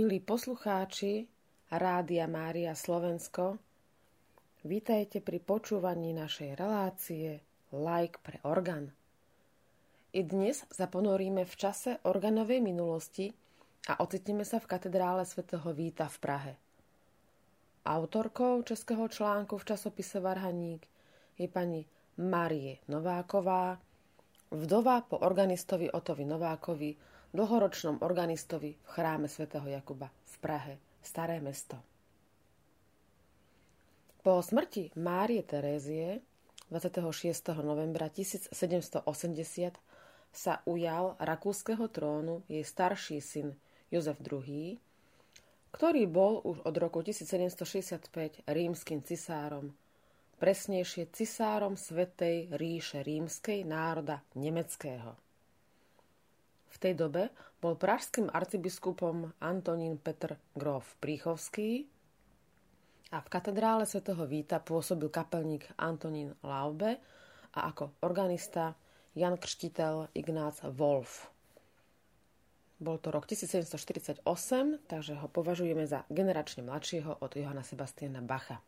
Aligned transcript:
Milí 0.00 0.16
poslucháči 0.16 1.28
Rádia 1.68 2.24
Mária 2.24 2.72
Slovensko, 2.72 3.60
vítajte 4.64 5.20
pri 5.20 5.44
počúvaní 5.44 6.16
našej 6.16 6.56
relácie 6.56 7.44
Like 7.68 8.16
pre 8.24 8.40
orgán. 8.40 8.96
I 10.16 10.24
dnes 10.24 10.64
sa 10.72 10.88
ponoríme 10.88 11.44
v 11.44 11.52
čase 11.52 12.00
organovej 12.08 12.64
minulosti 12.64 13.28
a 13.92 14.00
ocitneme 14.00 14.40
sa 14.48 14.56
v 14.56 14.72
katedrále 14.72 15.28
svätého 15.28 15.68
Víta 15.76 16.08
v 16.08 16.16
Prahe. 16.16 16.52
Autorkou 17.84 18.64
českého 18.64 19.04
článku 19.04 19.60
v 19.60 19.68
časopise 19.68 20.16
Varhaník 20.16 20.80
je 21.36 21.44
pani 21.44 21.84
Marie 22.16 22.80
Nováková, 22.88 23.76
vdova 24.48 25.04
po 25.04 25.20
organistovi 25.20 25.92
Otovi 25.92 26.24
Novákovi, 26.24 27.09
dlhoročnom 27.30 28.02
organistovi 28.02 28.74
v 28.74 28.88
chráme 28.90 29.30
svätého 29.30 29.66
Jakuba 29.70 30.10
v 30.10 30.34
Prahe, 30.42 30.74
Staré 31.00 31.38
mesto. 31.38 31.78
Po 34.20 34.42
smrti 34.42 34.92
Márie 35.00 35.40
Terézie 35.46 36.20
26. 36.68 37.56
novembra 37.64 38.10
1780 38.12 39.06
sa 40.30 40.62
ujal 40.66 41.18
rakúskeho 41.18 41.90
trónu 41.90 42.46
jej 42.46 42.62
starší 42.62 43.18
syn 43.18 43.54
Jozef 43.90 44.22
II, 44.22 44.78
ktorý 45.70 46.02
bol 46.06 46.42
už 46.46 46.62
od 46.66 46.74
roku 46.78 47.02
1765 47.02 48.46
rímským 48.46 49.02
cisárom, 49.02 49.74
presnejšie 50.38 51.10
cisárom 51.10 51.74
Svetej 51.74 52.54
ríše 52.54 53.02
rímskej 53.02 53.66
národa 53.66 54.22
nemeckého. 54.38 55.29
V 56.70 56.76
tej 56.78 56.94
dobe 56.94 57.34
bol 57.58 57.74
pražským 57.74 58.30
arcibiskupom 58.30 59.34
Antonín 59.42 59.98
Petr 59.98 60.38
Grof 60.54 60.96
Príchovský 61.02 61.84
a 63.10 63.18
v 63.18 63.28
katedrále 63.28 63.84
svätého 63.90 64.22
Víta 64.24 64.62
pôsobil 64.62 65.10
kapelník 65.10 65.66
Antonín 65.74 66.32
Laube 66.46 67.02
a 67.58 67.66
ako 67.68 67.98
organista 68.06 68.78
Jan 69.18 69.34
Krštiteľ 69.34 70.14
Ignác 70.14 70.62
Wolf. 70.70 71.26
Bol 72.80 72.96
to 72.96 73.12
rok 73.12 73.28
1748, 73.28 74.24
takže 74.88 75.12
ho 75.18 75.28
považujeme 75.28 75.84
za 75.84 76.08
generačne 76.08 76.64
mladšieho 76.64 77.20
od 77.20 77.30
Johana 77.36 77.60
Sebastiana 77.60 78.24
Bacha. 78.24 78.62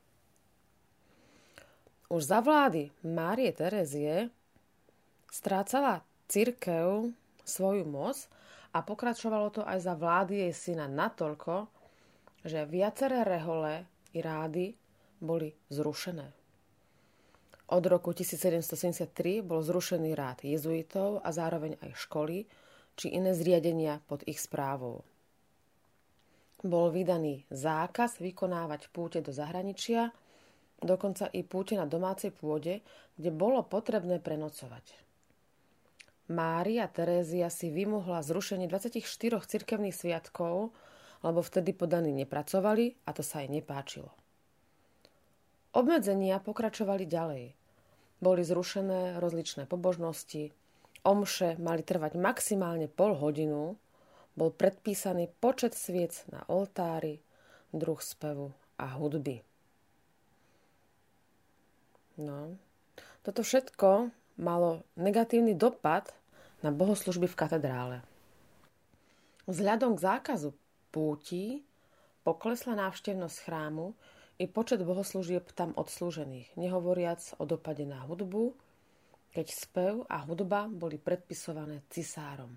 Už 2.12 2.28
za 2.28 2.44
vlády 2.44 2.92
Márie 3.08 3.48
Terezie 3.56 4.28
strácala 5.32 6.04
církev 6.28 7.08
svoju 7.44 7.84
moc 7.86 8.16
a 8.72 8.80
pokračovalo 8.80 9.48
to 9.50 9.62
aj 9.62 9.78
za 9.84 9.94
vlády 9.98 10.48
jej 10.48 10.54
syna 10.54 10.88
natoľko, 10.88 11.69
že 12.42 12.66
viaceré 12.66 13.22
rehole 13.22 13.86
i 14.16 14.19
rády 14.19 14.75
boli 15.22 15.54
zrušené. 15.70 16.32
Od 17.72 17.84
roku 17.88 18.12
1773 18.12 19.41
bol 19.41 19.64
zrušený 19.64 20.12
rád 20.12 20.44
jezuitov 20.44 21.25
a 21.25 21.32
zároveň 21.32 21.81
aj 21.81 21.91
školy 22.04 22.44
či 22.98 23.16
iné 23.16 23.32
zriadenia 23.32 24.04
pod 24.04 24.20
ich 24.28 24.36
správou. 24.36 25.06
Bol 26.62 26.92
vydaný 26.92 27.48
zákaz 27.48 28.20
vykonávať 28.20 28.92
púte 28.92 29.19
do 29.25 29.32
zahraničia, 29.32 30.12
dokonca 30.78 31.32
i 31.32 31.43
púte 31.43 31.75
na 31.75 31.88
domácej 31.88 32.31
pôde, 32.31 32.84
kde 33.16 33.31
bolo 33.32 33.64
potrebné 33.64 34.20
prenocovať. 34.20 35.01
Mária 36.32 36.88
Terézia 36.88 37.52
si 37.52 37.69
vymohla 37.69 38.25
zrušenie 38.25 38.64
24 38.64 39.05
cirkevných 39.44 39.93
sviatkov, 39.93 40.73
lebo 41.20 41.44
vtedy 41.44 41.76
podaní 41.76 42.17
nepracovali 42.17 42.96
a 43.05 43.12
to 43.12 43.20
sa 43.20 43.44
jej 43.44 43.52
nepáčilo. 43.52 44.08
Obmedzenia 45.76 46.40
pokračovali 46.40 47.05
ďalej. 47.05 47.44
Boli 48.25 48.43
zrušené 48.44 49.20
rozličné 49.20 49.69
pobožnosti, 49.69 50.52
omše 51.05 51.61
mali 51.61 51.84
trvať 51.84 52.17
maximálne 52.17 52.88
pol 52.88 53.12
hodinu, 53.12 53.76
bol 54.32 54.49
predpísaný 54.49 55.28
počet 55.37 55.76
sviec 55.76 56.25
na 56.32 56.40
oltári, 56.49 57.20
druh 57.76 58.00
spevu 58.00 58.56
a 58.81 58.88
hudby. 58.96 59.44
No, 62.20 62.56
toto 63.25 63.40
všetko 63.40 64.12
malo 64.40 64.85
negatívny 64.96 65.56
dopad 65.56 66.12
na 66.62 66.70
bohoslužby 66.70 67.26
v 67.26 67.38
katedrále. 67.38 67.97
Vzhľadom 69.50 69.99
k 69.99 70.05
zákazu 70.06 70.55
púti 70.94 71.67
poklesla 72.23 72.79
návštevnosť 72.79 73.37
chrámu 73.43 73.93
i 74.38 74.47
počet 74.47 74.82
bohoslúžieb 74.82 75.50
tam 75.53 75.75
odslúžených, 75.75 76.55
nehovoriac 76.55 77.37
o 77.38 77.44
dopade 77.44 77.82
na 77.82 78.03
hudbu, 78.06 78.55
keď 79.35 79.47
spev 79.50 79.94
a 80.06 80.23
hudba 80.23 80.70
boli 80.70 80.99
predpisované 80.99 81.82
cisárom. 81.91 82.55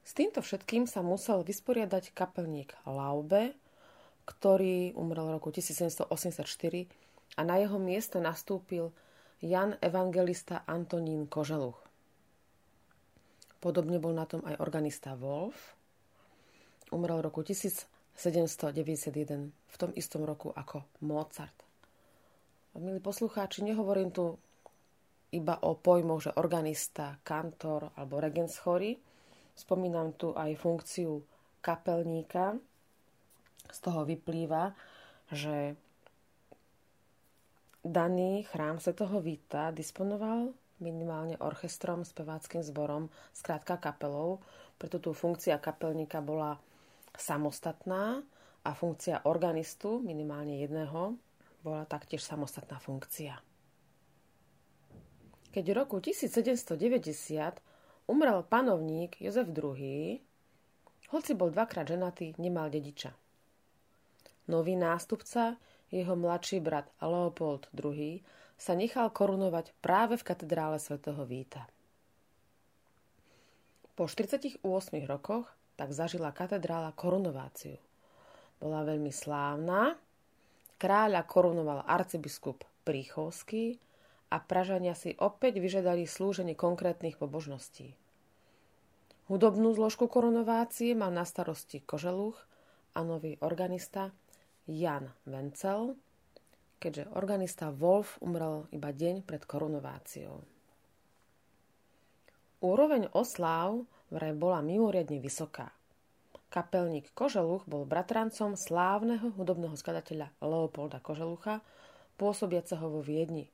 S 0.00 0.16
týmto 0.16 0.40
všetkým 0.42 0.88
sa 0.88 1.04
musel 1.04 1.44
vysporiadať 1.44 2.16
kapelník 2.16 2.74
Laube, 2.88 3.54
ktorý 4.26 4.96
umrel 4.96 5.30
v 5.30 5.34
roku 5.38 5.50
1784 5.54 6.08
a 7.36 7.40
na 7.46 7.56
jeho 7.62 7.78
miesto 7.78 8.18
nastúpil 8.18 8.90
Jan 9.40 9.78
Evangelista 9.80 10.66
Antonín 10.66 11.30
Koželuch. 11.30 11.89
Podobne 13.60 14.00
bol 14.00 14.16
na 14.16 14.24
tom 14.24 14.40
aj 14.48 14.56
organista 14.56 15.12
Wolf. 15.20 15.76
Umrel 16.90 17.20
v 17.20 17.28
roku 17.28 17.44
1791, 17.44 19.52
v 19.52 19.76
tom 19.76 19.92
istom 19.94 20.24
roku 20.24 20.48
ako 20.50 20.88
Mozart. 21.04 21.54
Milí 22.80 23.04
poslucháči, 23.04 23.60
nehovorím 23.60 24.10
tu 24.10 24.32
iba 25.36 25.60
o 25.62 25.76
pojmoch, 25.76 26.24
že 26.24 26.32
organista, 26.40 27.20
kantor 27.22 27.92
alebo 27.94 28.18
regens 28.18 28.58
chory. 28.58 28.96
Spomínam 29.54 30.16
tu 30.16 30.32
aj 30.32 30.56
funkciu 30.56 31.20
kapelníka. 31.60 32.56
Z 33.70 33.78
toho 33.84 34.08
vyplýva, 34.08 34.72
že 35.30 35.76
daný 37.84 38.48
chrám 38.50 38.82
Svetého 38.82 39.20
Víta 39.20 39.70
disponoval 39.70 40.50
minimálne 40.80 41.36
orchestrom, 41.38 42.02
speváckým 42.04 42.64
zborom, 42.64 43.12
skrátka 43.36 43.76
kapelou. 43.76 44.40
Preto 44.80 44.98
tu 44.98 45.12
funkcia 45.12 45.60
kapelníka 45.60 46.24
bola 46.24 46.56
samostatná 47.14 48.24
a 48.64 48.70
funkcia 48.72 49.24
organistu, 49.28 50.00
minimálne 50.00 50.60
jedného, 50.60 51.16
bola 51.60 51.84
taktiež 51.84 52.24
samostatná 52.24 52.80
funkcia. 52.80 53.36
Keď 55.50 55.64
v 55.66 55.74
roku 55.74 55.96
1790 56.00 57.60
umrel 58.06 58.42
panovník 58.46 59.18
Jozef 59.18 59.50
II, 59.50 60.20
hoci 61.10 61.32
bol 61.34 61.50
dvakrát 61.50 61.90
ženatý, 61.90 62.38
nemal 62.38 62.70
dediča. 62.70 63.10
Nový 64.46 64.78
nástupca, 64.78 65.58
jeho 65.90 66.14
mladší 66.16 66.62
brat 66.62 66.86
Leopold 67.02 67.66
II, 67.74 68.22
sa 68.60 68.76
nechal 68.76 69.08
korunovať 69.08 69.72
práve 69.80 70.20
v 70.20 70.26
katedrále 70.28 70.76
svätého 70.76 71.24
Víta. 71.24 71.64
Po 73.96 74.04
48 74.04 74.60
rokoch 75.08 75.48
tak 75.80 75.96
zažila 75.96 76.28
katedrála 76.36 76.92
korunováciu. 76.92 77.80
Bola 78.60 78.84
veľmi 78.84 79.08
slávna. 79.08 79.96
Kráľa 80.76 81.24
korunoval 81.24 81.88
arcibiskup 81.88 82.68
Príchovský 82.84 83.80
a 84.28 84.36
Pražania 84.40 84.92
si 84.92 85.16
opäť 85.16 85.56
vyžadali 85.60 86.04
slúženie 86.04 86.52
konkrétnych 86.52 87.16
pobožností. 87.16 87.96
Hudobnú 89.32 89.72
zložku 89.72 90.04
korunovácie 90.04 90.92
mal 90.92 91.12
na 91.12 91.24
starosti 91.24 91.80
Koželuch 91.80 92.36
a 92.92 93.00
nový 93.00 93.40
organista 93.40 94.12
Jan 94.68 95.12
Vencel, 95.24 95.96
keďže 96.80 97.12
organista 97.12 97.68
Wolf 97.68 98.16
umrel 98.24 98.64
iba 98.72 98.88
deň 98.88 99.22
pred 99.28 99.44
korunováciou. 99.44 100.40
Úroveň 102.64 103.12
osláv 103.12 103.84
vraj 104.08 104.32
bola 104.32 104.64
mimoriadne 104.64 105.20
vysoká. 105.20 105.72
Kapelník 106.50 107.14
Koželuch 107.14 107.62
bol 107.68 107.86
bratrancom 107.86 108.58
slávneho 108.58 109.30
hudobného 109.38 109.78
skladateľa 109.78 110.34
Leopolda 110.42 110.98
Koželucha, 110.98 111.62
pôsobiaceho 112.18 112.82
vo 112.90 113.00
Viedni. 113.04 113.46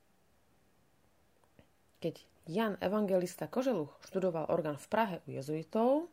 Keď 2.00 2.24
Jan 2.48 2.80
Evangelista 2.80 3.50
Koželuch 3.50 3.92
študoval 4.06 4.48
orgán 4.48 4.80
v 4.80 4.86
Prahe 4.88 5.16
u 5.28 5.36
jezuitov 5.36 6.08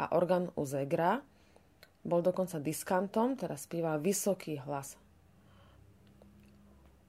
a 0.00 0.10
orgán 0.16 0.50
u 0.58 0.66
Zegra, 0.66 1.22
bol 2.02 2.26
dokonca 2.26 2.58
diskantom, 2.58 3.38
teda 3.38 3.54
spieval 3.54 4.02
vysoký 4.02 4.58
hlas 4.66 4.98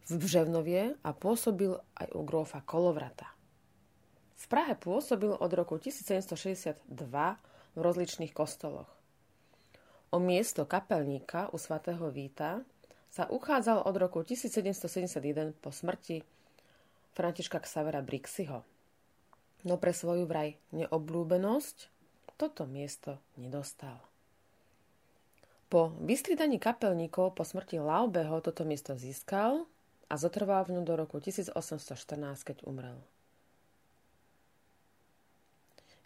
v 0.07 0.13
Bževnovie 0.15 0.95
a 1.03 1.09
pôsobil 1.11 1.75
aj 1.99 2.07
u 2.15 2.23
grófa 2.23 2.63
Kolovrata. 2.63 3.27
V 4.37 4.45
Prahe 4.47 4.79
pôsobil 4.79 5.33
od 5.35 5.51
roku 5.51 5.75
1762 5.75 6.87
v 7.75 7.79
rozličných 7.79 8.31
kostoloch. 8.31 8.87
O 10.07 10.23
miesto 10.23 10.63
kapelníka 10.63 11.51
u 11.51 11.59
svatého 11.59 12.07
Víta 12.07 12.63
sa 13.11 13.27
uchádzal 13.27 13.83
od 13.83 13.95
roku 13.99 14.23
1771 14.23 15.51
po 15.59 15.75
smrti 15.75 16.23
Františka 17.11 17.59
Xavera 17.59 17.99
Brixiho. 17.99 18.63
No 19.67 19.75
pre 19.75 19.91
svoju 19.91 20.23
vraj 20.29 20.55
neoblúbenosť 20.71 21.77
toto 22.37 22.69
miesto 22.69 23.17
nedostal. 23.35 23.99
Po 25.67 25.91
vystridaní 25.99 26.61
kapelníkov 26.61 27.35
po 27.35 27.43
smrti 27.43 27.81
Laubeho 27.81 28.39
toto 28.39 28.63
miesto 28.63 28.95
získal 28.95 29.67
a 30.07 30.13
zotrval 30.15 30.63
v 30.67 30.79
ňom 30.79 30.85
do 30.87 30.95
roku 30.95 31.19
1814, 31.19 32.47
keď 32.47 32.63
umrel. 32.63 32.99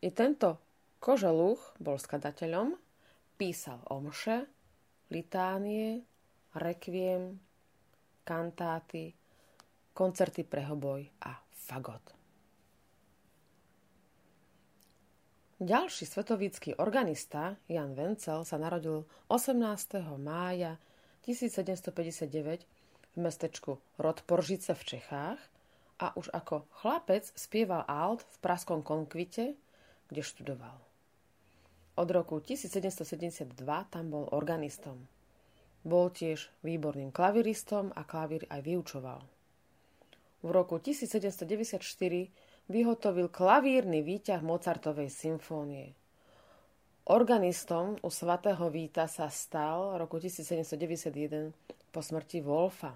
I 0.01 0.09
tento 0.09 0.57
koželuch 0.98 1.77
bol 1.77 2.01
skladateľom, 2.01 2.74
písal 3.38 3.81
omše, 3.89 4.50
litánie, 5.13 6.01
rekviem, 6.57 7.38
kantáty, 8.25 9.13
koncerty 9.94 10.42
pre 10.42 10.65
hoboj 10.65 11.06
a 11.21 11.38
fagot. 11.53 12.01
Ďalší 15.62 16.09
svetovícky 16.09 16.81
organista, 16.81 17.53
Jan 17.69 17.94
Vencel, 17.94 18.42
sa 18.42 18.57
narodil 18.57 19.06
18. 19.30 20.01
mája 20.18 20.81
1759 21.21 22.65
v 23.16 23.28
mestečku 23.28 23.80
Rodporžice 24.00 24.72
v 24.72 24.84
Čechách 24.96 25.42
a 26.00 26.16
už 26.18 26.31
ako 26.34 26.66
chlapec 26.81 27.28
spieval 27.36 27.84
alt 27.86 28.24
v 28.24 28.36
Praskom 28.40 28.81
konkvite, 28.81 29.54
kde 30.08 30.22
študoval. 30.24 30.78
Od 32.00 32.10
roku 32.10 32.40
1772 32.40 33.54
tam 33.92 34.06
bol 34.10 34.25
organistom. 34.31 35.06
Bol 35.84 36.10
tiež 36.10 36.50
výborným 36.63 37.12
klaviristom 37.12 37.92
a 37.94 38.08
klavír 38.08 38.48
aj 38.48 38.62
vyučoval. 38.63 39.22
V 40.41 40.50
roku 40.50 40.82
1794 40.82 41.84
vyhotovil 42.72 43.27
klavírny 43.30 44.01
výťah 44.01 44.41
Mozartovej 44.41 45.12
symfónie. 45.12 45.94
Organistom 47.12 47.98
u 48.01 48.10
svatého 48.10 48.72
Víta 48.72 49.06
sa 49.06 49.27
stal 49.27 50.00
roku 50.00 50.18
1791 50.18 51.51
po 51.91 52.00
smrti 52.00 52.39
Wolfa. 52.39 52.95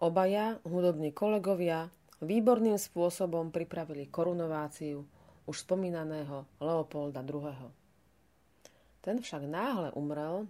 Obaja 0.00 0.56
hudobní 0.64 1.12
kolegovia 1.12 1.92
výborným 2.24 2.80
spôsobom 2.80 3.52
pripravili 3.52 4.08
korunováciu 4.08 5.04
už 5.44 5.56
spomínaného 5.68 6.48
Leopolda 6.60 7.20
II. 7.20 7.68
Ten 9.00 9.16
však 9.20 9.42
náhle 9.44 9.92
umrel 9.92 10.48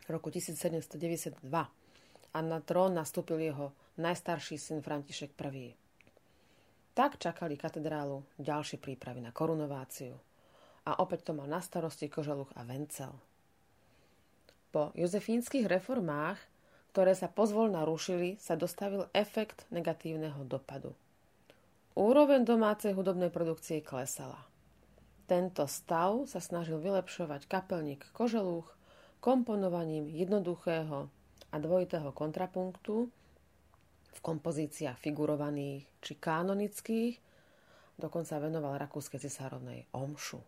v 0.00 0.08
roku 0.08 0.32
1792 0.32 1.40
a 2.30 2.38
na 2.40 2.58
trón 2.60 2.96
nastúpil 2.96 3.40
jeho 3.40 3.72
najstarší 4.00 4.56
syn 4.56 4.80
František 4.80 5.36
I. 5.36 5.76
Tak 6.96 7.20
čakali 7.20 7.56
katedrálu 7.56 8.24
ďalšie 8.40 8.80
prípravy 8.80 9.24
na 9.24 9.32
korunováciu. 9.32 10.16
A 10.88 11.04
opäť 11.04 11.30
to 11.30 11.32
mal 11.36 11.48
na 11.48 11.60
starosti 11.60 12.08
Koželuch 12.08 12.52
a 12.56 12.64
Vencel. 12.64 13.29
Po 14.70 14.94
jozefínskych 14.94 15.66
reformách, 15.66 16.38
ktoré 16.94 17.14
sa 17.14 17.26
pozvolna 17.26 17.82
rušili, 17.82 18.38
sa 18.38 18.54
dostavil 18.54 19.10
efekt 19.14 19.66
negatívneho 19.74 20.46
dopadu. 20.46 20.94
Úroveň 21.98 22.46
domácej 22.46 22.94
hudobnej 22.94 23.34
produkcie 23.34 23.82
klesala. 23.82 24.46
Tento 25.26 25.66
stav 25.70 26.26
sa 26.26 26.42
snažil 26.42 26.82
vylepšovať 26.82 27.46
kapelník 27.46 28.02
Koželúch 28.14 28.66
komponovaním 29.22 30.10
jednoduchého 30.10 31.06
a 31.50 31.56
dvojitého 31.58 32.10
kontrapunktu 32.10 33.10
v 34.10 34.18
kompozíciách 34.18 34.98
figurovaných 34.98 35.86
či 36.02 36.18
kanonických, 36.18 37.14
dokonca 37.94 38.42
venoval 38.42 38.80
rakúskej 38.80 39.22
cisárovnej 39.22 39.86
omšu. 39.94 40.42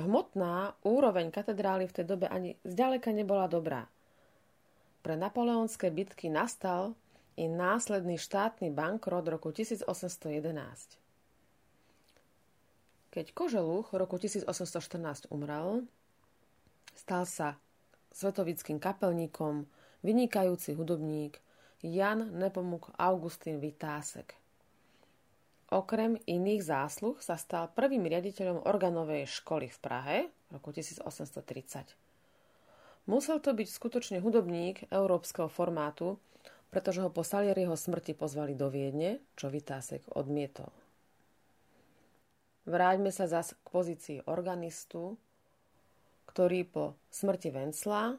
Hmotná 0.00 0.80
úroveň 0.80 1.28
katedrály 1.28 1.84
v 1.84 2.00
tej 2.00 2.04
dobe 2.08 2.26
ani 2.26 2.56
zďaleka 2.64 3.12
nebola 3.12 3.44
dobrá. 3.46 3.84
Pre 5.04 5.14
napoleonské 5.16 5.92
bitky 5.92 6.32
nastal 6.32 6.96
i 7.36 7.48
následný 7.48 8.16
štátny 8.16 8.72
bankrot 8.72 9.28
roku 9.28 9.52
1811. 9.52 10.96
Keď 13.10 13.26
Koželuch 13.34 13.92
roku 13.92 14.16
1814 14.16 15.28
umrel, 15.28 15.84
stal 16.94 17.26
sa 17.26 17.58
svetovickým 18.14 18.78
kapelníkom, 18.80 19.66
vynikajúci 20.00 20.72
hudobník, 20.78 21.42
Jan 21.82 22.32
Nepomuk 22.36 22.92
Augustín 23.00 23.60
Vytásek. 23.60 24.39
Okrem 25.70 26.18
iných 26.26 26.66
zásluh 26.66 27.14
sa 27.22 27.38
stal 27.38 27.70
prvým 27.70 28.02
riaditeľom 28.02 28.66
organovej 28.66 29.30
školy 29.30 29.70
v 29.70 29.78
Prahe 29.78 30.18
v 30.26 30.58
roku 30.58 30.74
1830. 30.74 31.94
Musel 33.06 33.38
to 33.38 33.54
byť 33.54 33.68
skutočne 33.70 34.18
hudobník 34.18 34.90
európskeho 34.90 35.46
formátu, 35.46 36.18
pretože 36.74 37.02
ho 37.02 37.10
po 37.10 37.22
Salieriho 37.22 37.78
smrti 37.78 38.18
pozvali 38.18 38.58
do 38.58 38.66
Viedne, 38.66 39.22
čo 39.38 39.46
Vytásek 39.46 40.02
odmietol. 40.10 40.74
Vráťme 42.66 43.14
sa 43.14 43.30
zas 43.30 43.54
k 43.54 43.66
pozícii 43.70 44.18
organistu, 44.26 45.18
ktorý 46.30 46.66
po 46.66 46.84
smrti 47.10 47.50
Vencla 47.50 48.14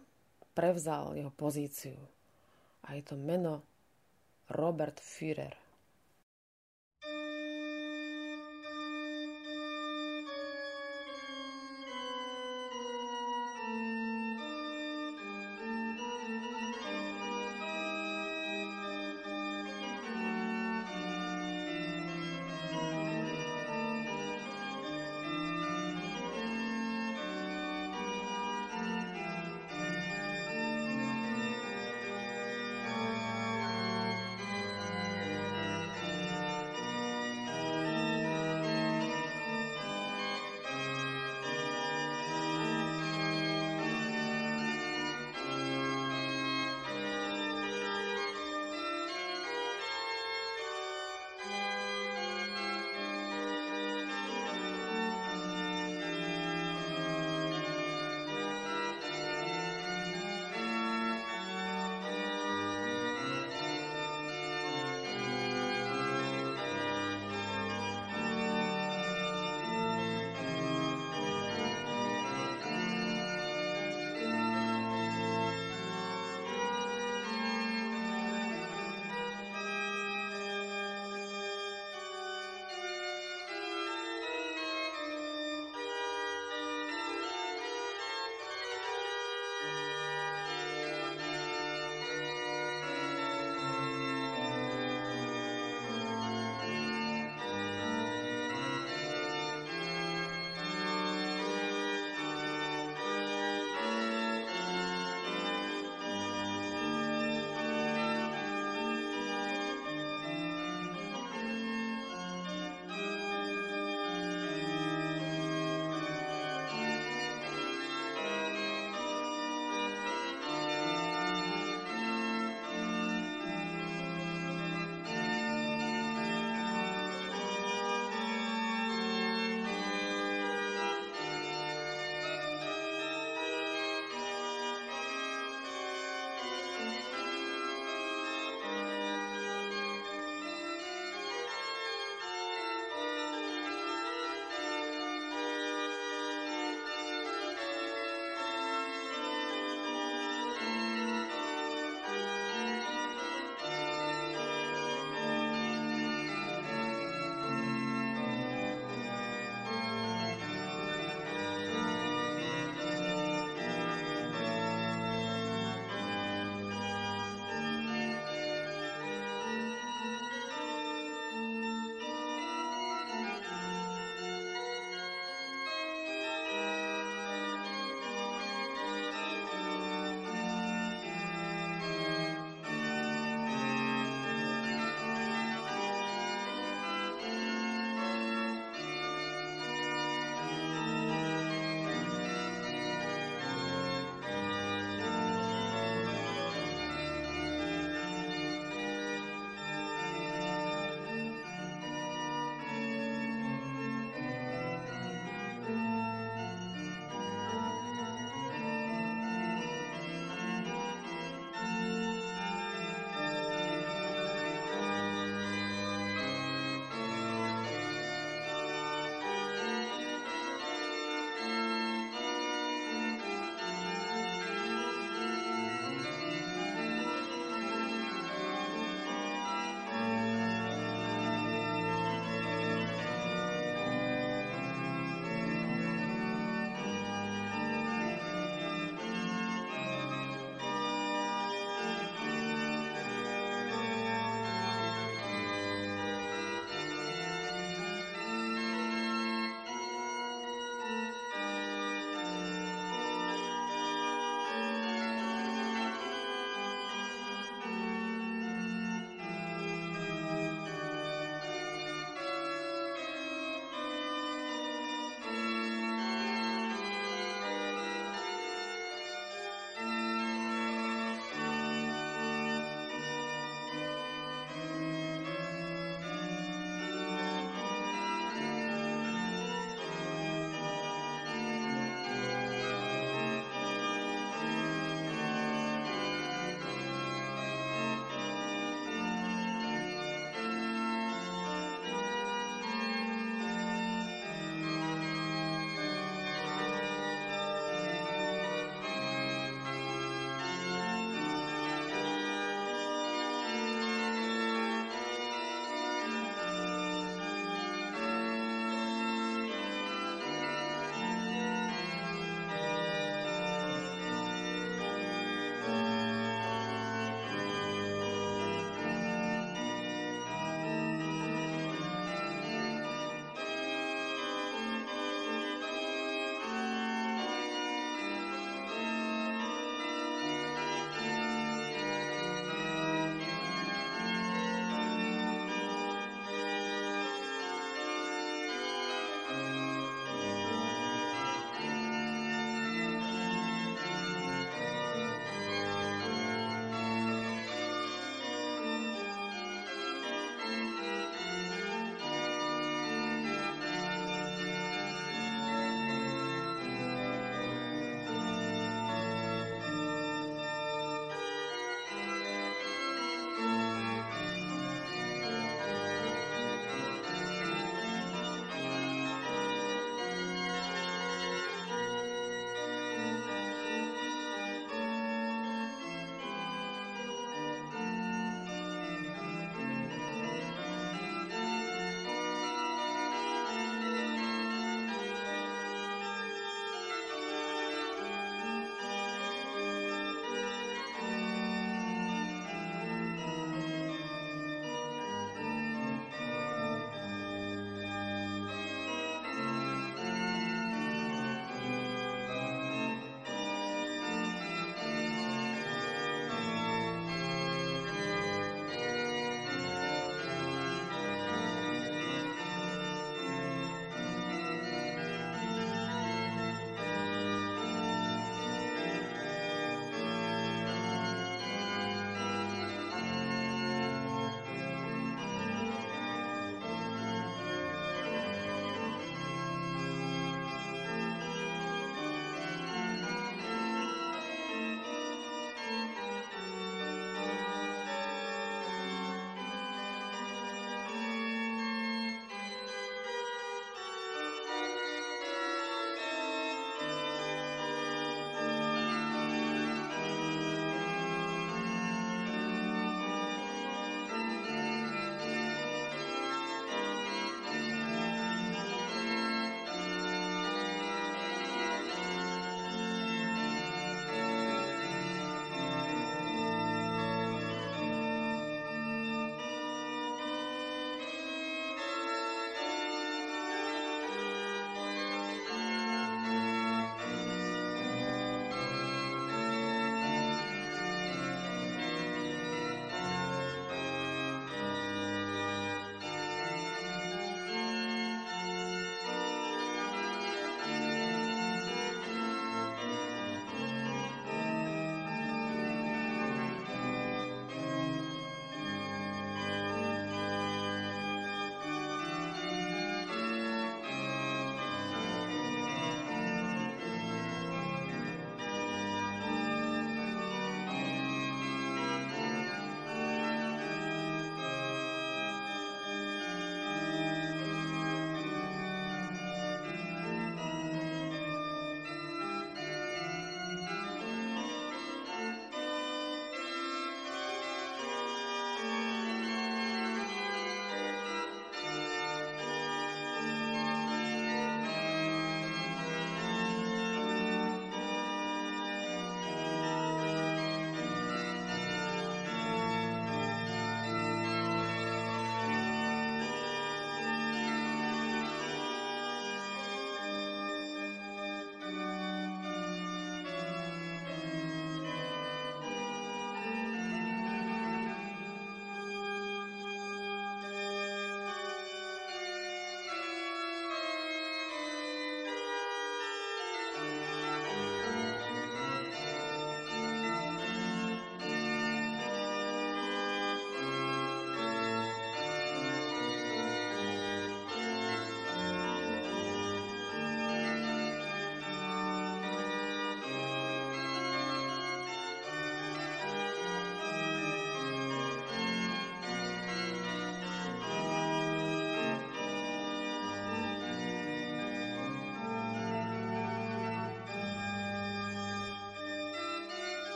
prevzal 0.51 1.15
jeho 1.15 1.31
pozíciu 1.31 1.99
a 2.87 2.97
je 2.97 3.03
to 3.05 3.15
meno 3.15 3.63
Robert 4.51 4.99
Führer. 4.99 5.60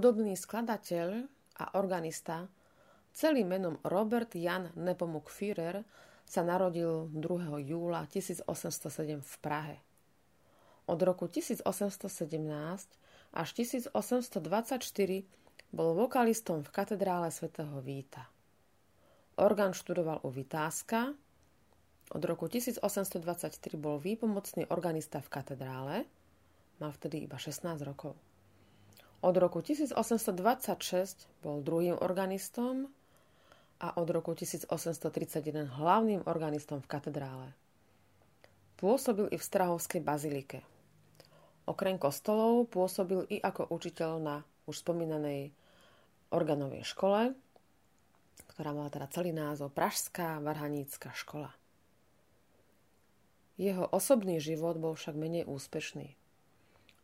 Hudobný 0.00 0.32
skladateľ 0.32 1.28
a 1.60 1.76
organista, 1.76 2.48
celým 3.12 3.52
menom 3.52 3.76
Robert 3.84 4.32
Jan 4.32 4.72
Nepomuk 4.72 5.28
Führer, 5.28 5.84
sa 6.24 6.40
narodil 6.40 7.12
2. 7.12 7.20
júla 7.68 8.08
1807 8.08 9.20
v 9.20 9.34
Prahe. 9.44 9.76
Od 10.88 10.96
roku 11.04 11.28
1817 11.28 12.00
až 13.36 13.48
1824 13.52 14.40
bol 15.68 15.92
vokalistom 15.92 16.64
v 16.64 16.70
katedrále 16.72 17.28
svätého 17.28 17.76
Víta. 17.84 18.24
Orgán 19.36 19.76
študoval 19.76 20.24
u 20.24 20.32
Vytázka, 20.32 21.12
od 22.16 22.22
roku 22.24 22.48
1823 22.48 23.20
bol 23.76 24.00
výpomocný 24.00 24.64
organista 24.72 25.20
v 25.20 25.28
katedrále, 25.28 26.08
mal 26.80 26.88
vtedy 26.88 27.28
iba 27.28 27.36
16 27.36 27.84
rokov. 27.84 28.16
Od 29.20 29.36
roku 29.36 29.60
1826 29.60 31.28
bol 31.44 31.60
druhým 31.60 32.00
organistom 32.00 32.88
a 33.80 33.92
od 34.00 34.08
roku 34.08 34.32
1831 34.32 35.68
hlavným 35.76 36.24
organistom 36.24 36.80
v 36.80 36.88
katedrále. 36.88 37.52
Pôsobil 38.80 39.28
i 39.28 39.36
v 39.36 39.44
Strahovskej 39.44 40.00
bazilike. 40.00 40.64
Okrem 41.68 42.00
kostolov 42.00 42.72
pôsobil 42.72 43.28
i 43.28 43.36
ako 43.36 43.68
učiteľ 43.68 44.12
na 44.24 44.36
už 44.64 44.80
spomínanej 44.80 45.52
organovej 46.32 46.88
škole, 46.88 47.36
ktorá 48.56 48.72
mala 48.72 48.88
teda 48.88 49.04
celý 49.12 49.36
názov 49.36 49.72
Pražská 49.76 50.40
varhanícka 50.40 51.12
škola. 51.12 51.52
Jeho 53.60 53.84
osobný 53.92 54.40
život 54.40 54.80
bol 54.80 54.96
však 54.96 55.12
menej 55.12 55.44
úspešný. 55.44 56.19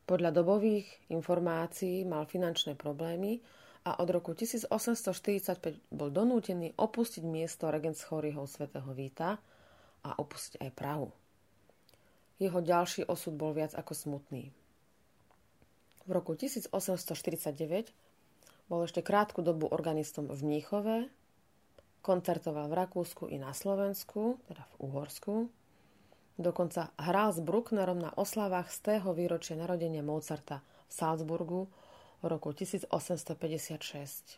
Podľa 0.06 0.30
dobových 0.30 0.86
informácií 1.10 2.06
mal 2.06 2.30
finančné 2.30 2.78
problémy 2.78 3.42
a 3.86 3.98
od 3.98 4.08
roku 4.10 4.38
1845 4.38 4.70
bol 5.90 6.14
donútený 6.14 6.78
opustiť 6.78 7.26
miesto 7.26 7.66
Regenschoryho 7.66 8.46
svätého 8.46 8.86
Víta 8.94 9.42
a 10.06 10.10
opustiť 10.14 10.62
aj 10.62 10.70
Prahu. 10.78 11.10
Jeho 12.38 12.62
ďalší 12.62 13.02
osud 13.10 13.34
bol 13.34 13.50
viac 13.50 13.74
ako 13.74 13.92
smutný. 13.98 14.54
V 16.06 16.10
roku 16.14 16.38
1849 16.38 17.90
bol 18.70 18.86
ešte 18.86 19.02
krátku 19.02 19.42
dobu 19.42 19.66
organistom 19.66 20.30
v 20.30 20.38
Mníchove, 20.38 21.10
koncertoval 22.06 22.70
v 22.70 22.78
Rakúsku 22.78 23.26
i 23.26 23.42
na 23.42 23.50
Slovensku, 23.50 24.38
teda 24.46 24.62
v 24.70 24.74
Uhorsku. 24.86 25.50
Dokonca 26.36 26.92
hral 27.00 27.32
s 27.32 27.40
Brucknerom 27.40 27.96
na 27.96 28.12
oslavách 28.12 28.68
z 28.68 28.78
tého 28.84 29.16
výročia 29.16 29.56
narodenia 29.56 30.04
Mozarta 30.04 30.60
v 30.88 30.92
Salzburgu 30.92 31.60
roku 32.20 32.52
1856. 32.52 34.36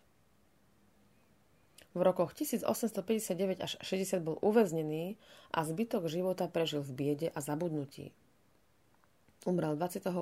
V 1.98 2.00
rokoch 2.06 2.30
1859 2.38 3.58
až 3.58 3.72
60 3.82 4.22
bol 4.22 4.38
uväznený 4.38 5.18
a 5.50 5.66
zbytok 5.66 6.06
života 6.06 6.46
prežil 6.46 6.86
v 6.86 6.90
biede 6.94 7.28
a 7.34 7.42
zabudnutí. 7.42 8.14
Umrel 9.42 9.74
28. 9.74 10.14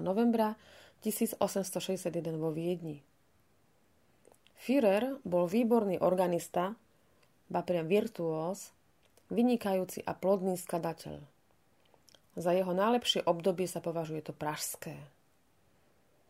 novembra 0.00 0.56
1861 1.04 2.40
vo 2.40 2.48
Viedni. 2.54 3.04
Führer 4.56 5.20
bol 5.28 5.44
výborný 5.44 6.00
organista, 6.00 6.72
ba 7.52 7.60
priam 7.60 7.84
virtuós, 7.84 8.72
vynikajúci 9.28 10.04
a 10.04 10.12
plodný 10.16 10.56
skladateľ. 10.56 11.20
Za 12.38 12.54
jeho 12.54 12.70
najlepšie 12.70 13.26
obdobie 13.26 13.66
sa 13.66 13.82
považuje 13.82 14.22
to 14.22 14.32
pražské. 14.36 14.94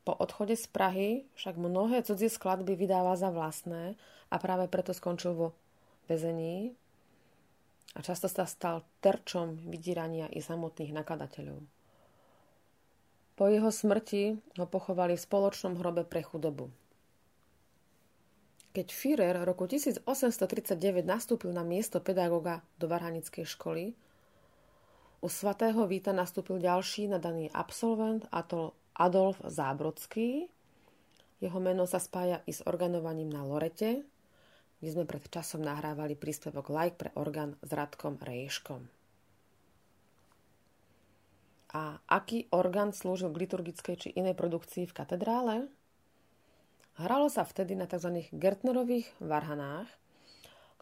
Po 0.09 0.17
odchode 0.17 0.57
z 0.57 0.67
Prahy 0.73 1.29
však 1.37 1.61
mnohé 1.61 2.01
cudzie 2.01 2.33
skladby 2.33 2.81
vydáva 2.81 3.13
za 3.21 3.29
vlastné 3.29 3.93
a 4.33 4.37
práve 4.41 4.65
preto 4.73 4.97
skončil 4.97 5.37
vo 5.37 5.49
väzení 6.09 6.73
a 7.93 8.01
často 8.01 8.25
sa 8.25 8.49
stal 8.49 8.89
terčom 9.05 9.69
vydírania 9.69 10.33
i 10.33 10.41
samotných 10.41 10.97
nakladateľov. 10.97 11.61
Po 13.37 13.45
jeho 13.47 13.71
smrti 13.71 14.41
ho 14.59 14.67
pochovali 14.67 15.15
v 15.15 15.25
spoločnom 15.29 15.77
hrobe 15.79 16.09
pre 16.09 16.25
chudobu. 16.25 16.73
Keď 18.77 18.87
Führer 18.93 19.37
roku 19.49 19.65
1839 19.65 21.03
nastúpil 21.03 21.51
na 21.57 21.65
miesto 21.65 21.99
pedagóga 22.05 22.61
do 22.77 22.85
Varhanickej 22.87 23.49
školy, 23.49 23.97
u 25.19 25.27
svatého 25.27 25.83
Víta 25.91 26.15
nastúpil 26.15 26.63
ďalší 26.63 27.11
nadaný 27.11 27.51
absolvent 27.51 28.31
a 28.31 28.47
to 28.47 28.71
Adolf 28.95 29.43
Zábrodský. 29.43 30.47
Jeho 31.43 31.59
meno 31.59 31.91
sa 31.91 31.99
spája 31.99 32.39
i 32.47 32.55
s 32.55 32.63
organovaním 32.63 33.27
na 33.27 33.43
Lorete, 33.43 34.07
kde 34.79 34.91
sme 34.95 35.11
pred 35.11 35.27
časom 35.27 35.59
nahrávali 35.59 36.15
príspevok 36.15 36.71
Like 36.71 36.97
pre 36.99 37.11
orgán 37.19 37.59
s 37.59 37.71
Radkom 37.75 38.23
Rejškom. 38.23 38.87
A 41.75 41.99
aký 42.07 42.47
orgán 42.55 42.95
slúžil 42.95 43.35
k 43.35 43.41
liturgickej 43.45 43.97
či 43.99 44.09
inej 44.15 44.39
produkcii 44.39 44.87
v 44.87 44.97
katedrále? 44.97 45.57
Hralo 46.99 47.31
sa 47.31 47.47
vtedy 47.47 47.79
na 47.79 47.87
tzv. 47.87 48.27
Gertnerových 48.35 49.07
varhanách, 49.23 49.87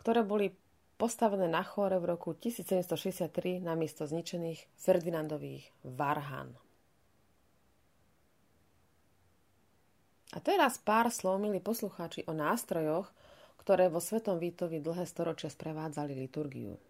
ktoré 0.00 0.24
boli 0.24 0.57
postavené 0.96 1.44
na 1.44 1.61
chóre 1.61 2.00
v 2.00 2.16
roku 2.16 2.33
1763 2.33 3.61
na 3.61 3.76
miesto 3.76 4.09
zničených 4.09 4.64
Ferdinandových 4.81 5.68
varhan. 5.85 6.57
A 10.33 10.38
teraz 10.40 10.81
pár 10.81 11.12
slov, 11.12 11.37
milí 11.37 11.61
poslucháči, 11.61 12.24
o 12.24 12.33
nástrojoch, 12.33 13.12
ktoré 13.61 13.92
vo 13.92 14.00
Svetom 14.00 14.40
Vítovi 14.40 14.81
dlhé 14.81 15.05
storočia 15.05 15.52
sprevádzali 15.52 16.16
liturgiu. 16.16 16.81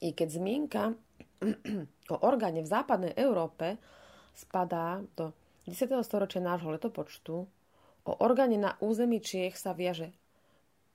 I 0.00 0.16
keď 0.16 0.28
zmienka 0.32 0.82
o 2.12 2.16
orgáne 2.24 2.64
v 2.64 2.72
západnej 2.72 3.12
Európe 3.20 3.76
spadá 4.32 5.04
do 5.12 5.36
10. 5.68 5.92
storočia 6.02 6.40
nášho 6.40 6.72
letopočtu, 6.72 7.46
o 8.06 8.12
orgáne 8.22 8.58
na 8.58 8.74
území 8.82 9.22
Čiech 9.22 9.54
sa 9.58 9.72
viaže 9.76 10.10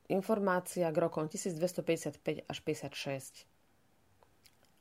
informácia 0.08 0.88
k 0.91 0.98
rokom 0.98 1.28
1255 1.28 2.48
až 2.48 2.58
56. 2.63 3.48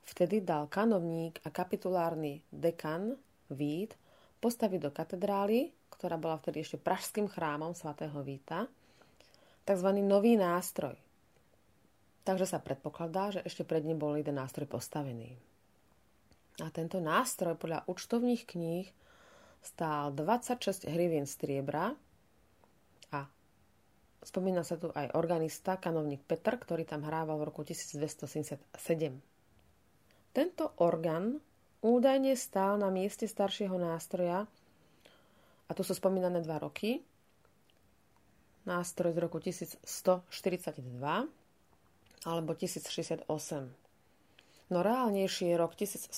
Vtedy 0.07 0.39
dal 0.39 0.71
kanovník 0.71 1.43
a 1.43 1.51
kapitulárny 1.51 2.43
dekan 2.51 3.15
Vít 3.47 3.95
postaviť 4.39 4.79
do 4.79 4.91
katedrály 4.91 5.71
ktorá 5.97 6.21
bola 6.21 6.37
vtedy 6.37 6.61
ešte 6.61 6.77
pražským 6.77 7.25
chrámom 7.25 7.73
svätého 7.73 8.15
Víta, 8.21 8.69
tzv. 9.65 9.89
nový 10.05 10.37
nástroj. 10.37 10.93
Takže 12.21 12.45
sa 12.45 12.61
predpokladá, 12.61 13.33
že 13.33 13.41
ešte 13.41 13.65
pred 13.65 13.81
ním 13.81 13.97
bol 13.97 14.13
jeden 14.13 14.37
nástroj 14.37 14.69
postavený. 14.69 15.33
A 16.61 16.69
tento 16.69 17.01
nástroj 17.01 17.57
podľa 17.57 17.89
účtovných 17.89 18.45
kníh 18.45 18.87
stál 19.65 20.13
26 20.13 20.85
hrivien 20.85 21.25
striebra 21.25 21.97
spomína 24.27 24.67
sa 24.67 24.75
tu 24.75 24.91
aj 24.91 25.15
organista, 25.15 25.79
kanovník 25.79 26.19
Petr, 26.27 26.59
ktorý 26.59 26.83
tam 26.83 27.07
hrával 27.07 27.39
v 27.39 27.47
roku 27.47 27.63
1277. 27.63 28.59
Tento 30.35 30.63
orgán 30.83 31.39
údajne 31.79 32.35
stál 32.35 32.75
na 32.75 32.91
mieste 32.91 33.23
staršieho 33.23 33.79
nástroja 33.79 34.43
a 35.67 35.71
tu 35.71 35.81
sú 35.87 35.95
spomínané 35.95 36.43
dva 36.43 36.59
roky. 36.59 36.99
Nástroj 38.67 39.15
z 39.15 39.19
roku 39.23 39.39
1142 39.39 39.79
alebo 42.27 42.51
1068. 42.51 43.23
No 44.67 44.83
reálnejší 44.83 45.47
je 45.47 45.55
rok 45.55 45.79
1142, 45.79 46.11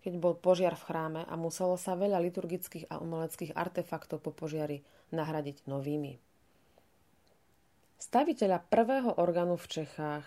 keď 0.00 0.12
bol 0.16 0.32
požiar 0.32 0.72
v 0.80 0.86
chráme 0.88 1.22
a 1.28 1.34
muselo 1.36 1.76
sa 1.76 1.92
veľa 1.92 2.16
liturgických 2.24 2.88
a 2.88 2.96
umeleckých 2.96 3.52
artefaktov 3.52 4.24
po 4.24 4.32
požiari 4.32 4.80
nahradiť 5.12 5.68
novými. 5.68 6.31
Staviteľa 8.02 8.66
prvého 8.66 9.14
orgánu 9.14 9.54
v 9.54 9.70
Čechách 9.78 10.26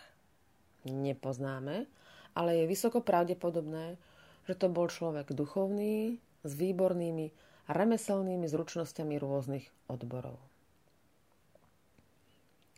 nepoznáme, 0.87 1.83
ale 2.31 2.63
je 2.63 2.71
vysoko 2.71 3.03
pravdepodobné, 3.03 3.99
že 4.47 4.55
to 4.55 4.71
bol 4.71 4.87
človek 4.87 5.35
duchovný, 5.35 6.23
s 6.45 6.51
výbornými 6.55 7.35
remeselnými 7.67 8.47
zručnosťami 8.47 9.19
rôznych 9.19 9.65
odborov. 9.91 10.39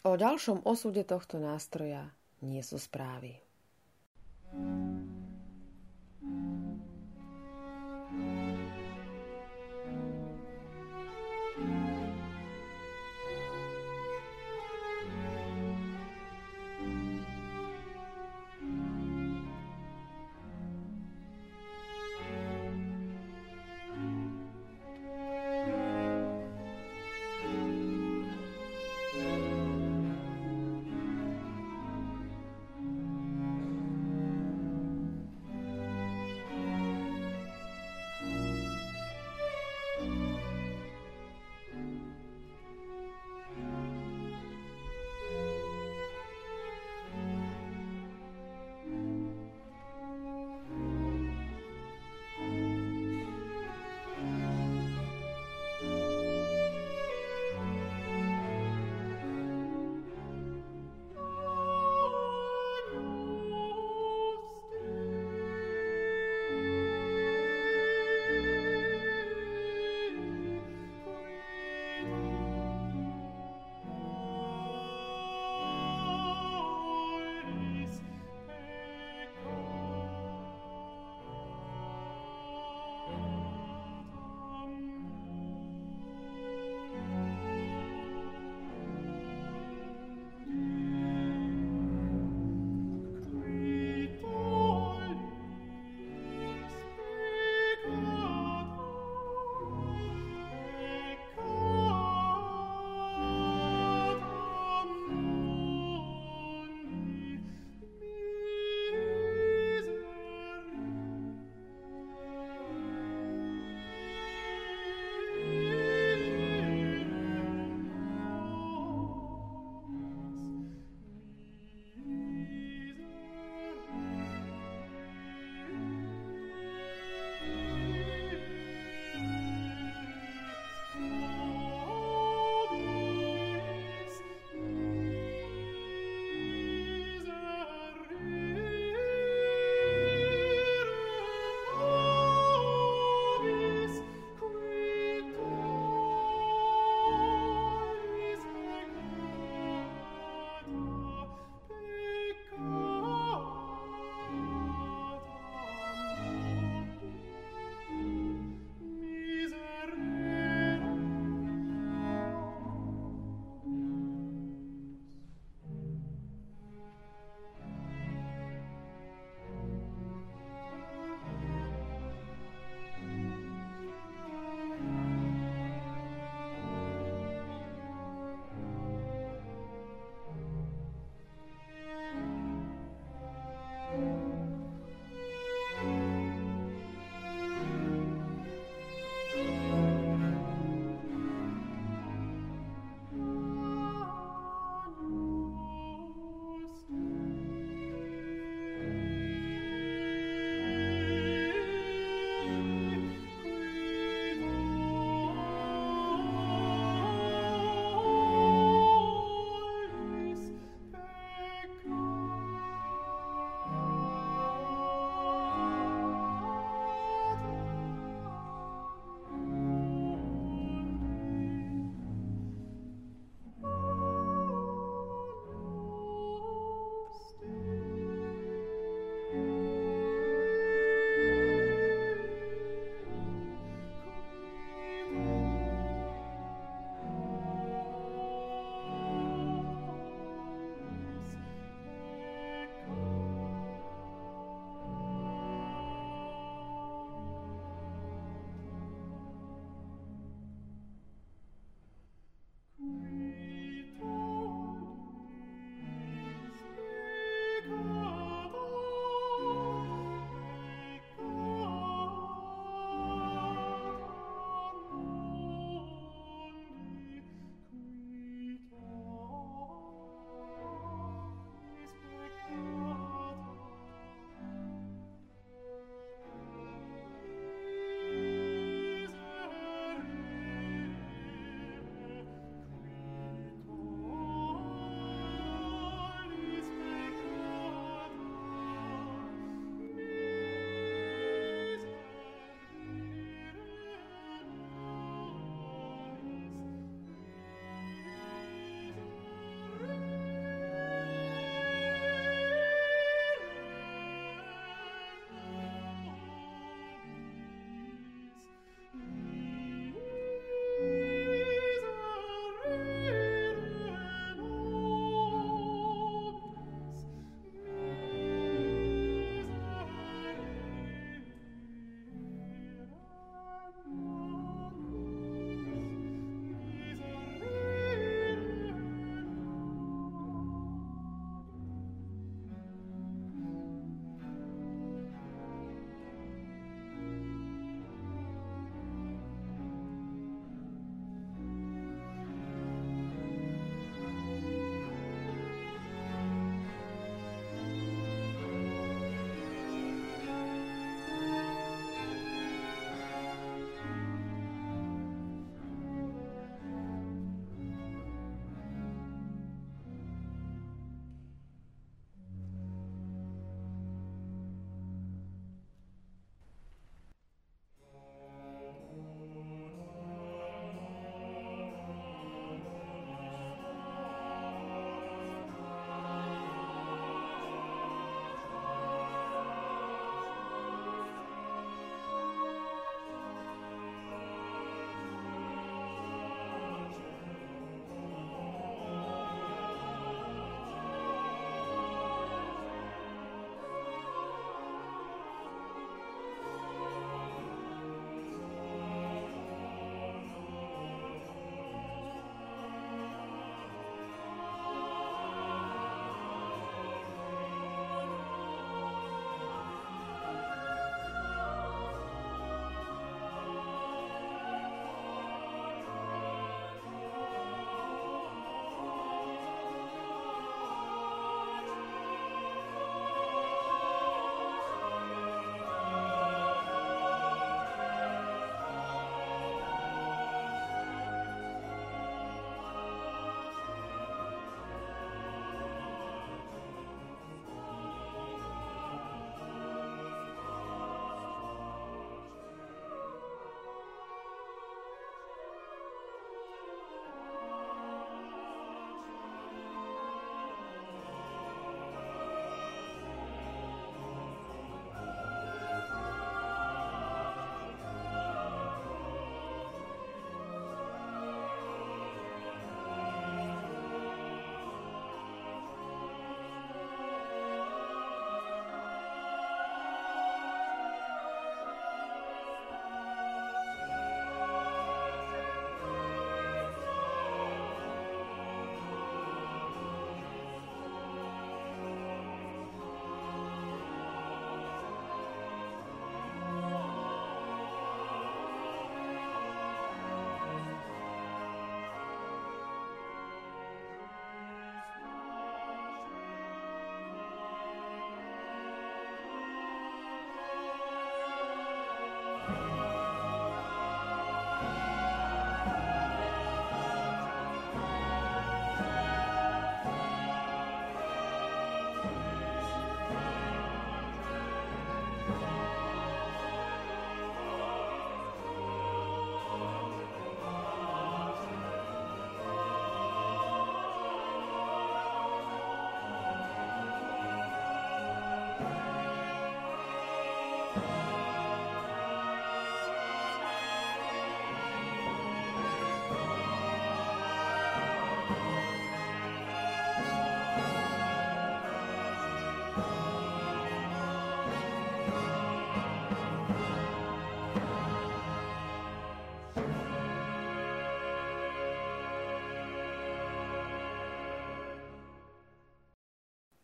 O 0.01 0.17
ďalšom 0.17 0.65
osude 0.65 1.05
tohto 1.05 1.38
nástroja 1.38 2.10
nie 2.41 2.65
sú 2.65 2.81
správy. 2.81 3.38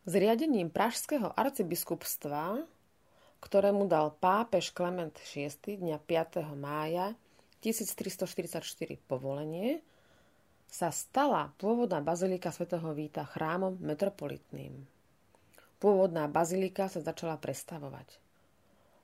Zriadením 0.03 0.67
pražského 0.67 1.31
arcibiskupstva, 1.31 2.59
ktorému 3.39 3.87
dal 3.87 4.11
pápež 4.11 4.75
Klement 4.75 5.15
VI 5.15 5.47
dňa 5.63 5.95
5. 5.95 6.43
mája 6.59 7.15
1344 7.63 8.67
povolenie, 9.07 9.79
sa 10.67 10.91
stala 10.91 11.55
pôvodná 11.55 12.03
bazilika 12.03 12.51
svätého 12.51 12.91
Víta 12.91 13.23
chrámom 13.23 13.79
metropolitným. 13.79 14.75
Pôvodná 15.79 16.27
bazilika 16.27 16.91
sa 16.91 16.99
začala 16.99 17.39
prestavovať. 17.39 18.19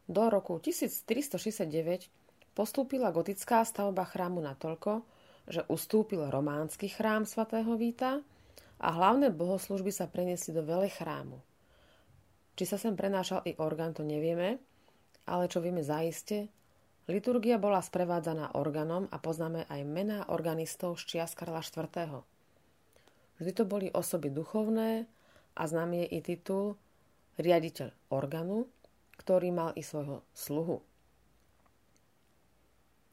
Do 0.03 0.27
roku 0.27 0.59
1369 0.59 2.11
postúpila 2.51 3.15
gotická 3.15 3.63
stavba 3.63 4.03
chrámu 4.03 4.43
natoľko, 4.43 5.07
že 5.47 5.63
ustúpil 5.71 6.27
románsky 6.27 6.91
chrám 6.91 7.23
svätého 7.23 7.71
Víta 7.79 8.19
a 8.80 8.88
hlavné 8.95 9.30
bohoslužby 9.36 9.91
sa 9.91 10.07
preniesli 10.07 10.55
do 10.55 10.63
veľa 10.63 10.88
chrámu. 10.88 11.39
Či 12.55 12.63
sa 12.67 12.77
sem 12.80 12.95
prenášal 12.95 13.43
i 13.47 13.55
orgán, 13.59 13.95
to 13.95 14.03
nevieme, 14.03 14.59
ale 15.27 15.51
čo 15.51 15.59
vieme 15.63 15.84
zaiste, 15.84 16.51
liturgia 17.07 17.59
bola 17.59 17.80
sprevádzaná 17.84 18.55
organom 18.55 19.07
a 19.11 19.17
poznáme 19.19 19.67
aj 19.67 19.82
mená 19.88 20.19
organistov 20.32 20.99
z 20.99 21.15
čias 21.15 21.36
Karla 21.36 21.63
IV. 21.63 22.23
Vždy 23.39 23.51
to 23.55 23.63
boli 23.63 23.88
osoby 23.91 24.27
duchovné 24.27 25.07
a 25.55 25.63
známy 25.63 26.03
je 26.03 26.07
i 26.15 26.19
titul 26.19 26.75
riaditeľ 27.39 28.11
organu, 28.11 28.67
ktorý 29.19 29.51
mal 29.55 29.71
i 29.80 29.84
svojho 29.84 30.23
sluhu. 30.36 30.84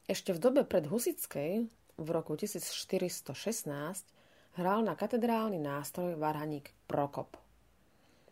Ešte 0.07 0.31
v 0.35 0.39
dobe 0.39 0.63
pred 0.63 0.87
Husickej, 0.87 1.67
v 1.97 2.09
roku 2.15 2.39
1416, 2.39 4.16
hral 4.57 4.81
na 4.81 4.97
katedrálny 4.97 5.61
nástroj 5.61 6.17
varhaník 6.17 6.73
Prokop. 6.89 7.37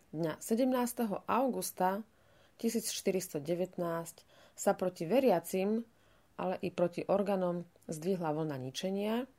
Dňa 0.09 0.41
17. 0.41 0.73
augusta 1.29 2.01
1419 2.57 3.45
sa 4.57 4.71
proti 4.73 5.05
veriacim, 5.05 5.85
ale 6.41 6.57
i 6.65 6.73
proti 6.73 7.05
organom 7.05 7.61
zdvihla 7.85 8.33
vlna 8.33 8.57
ničenia, 8.57 9.29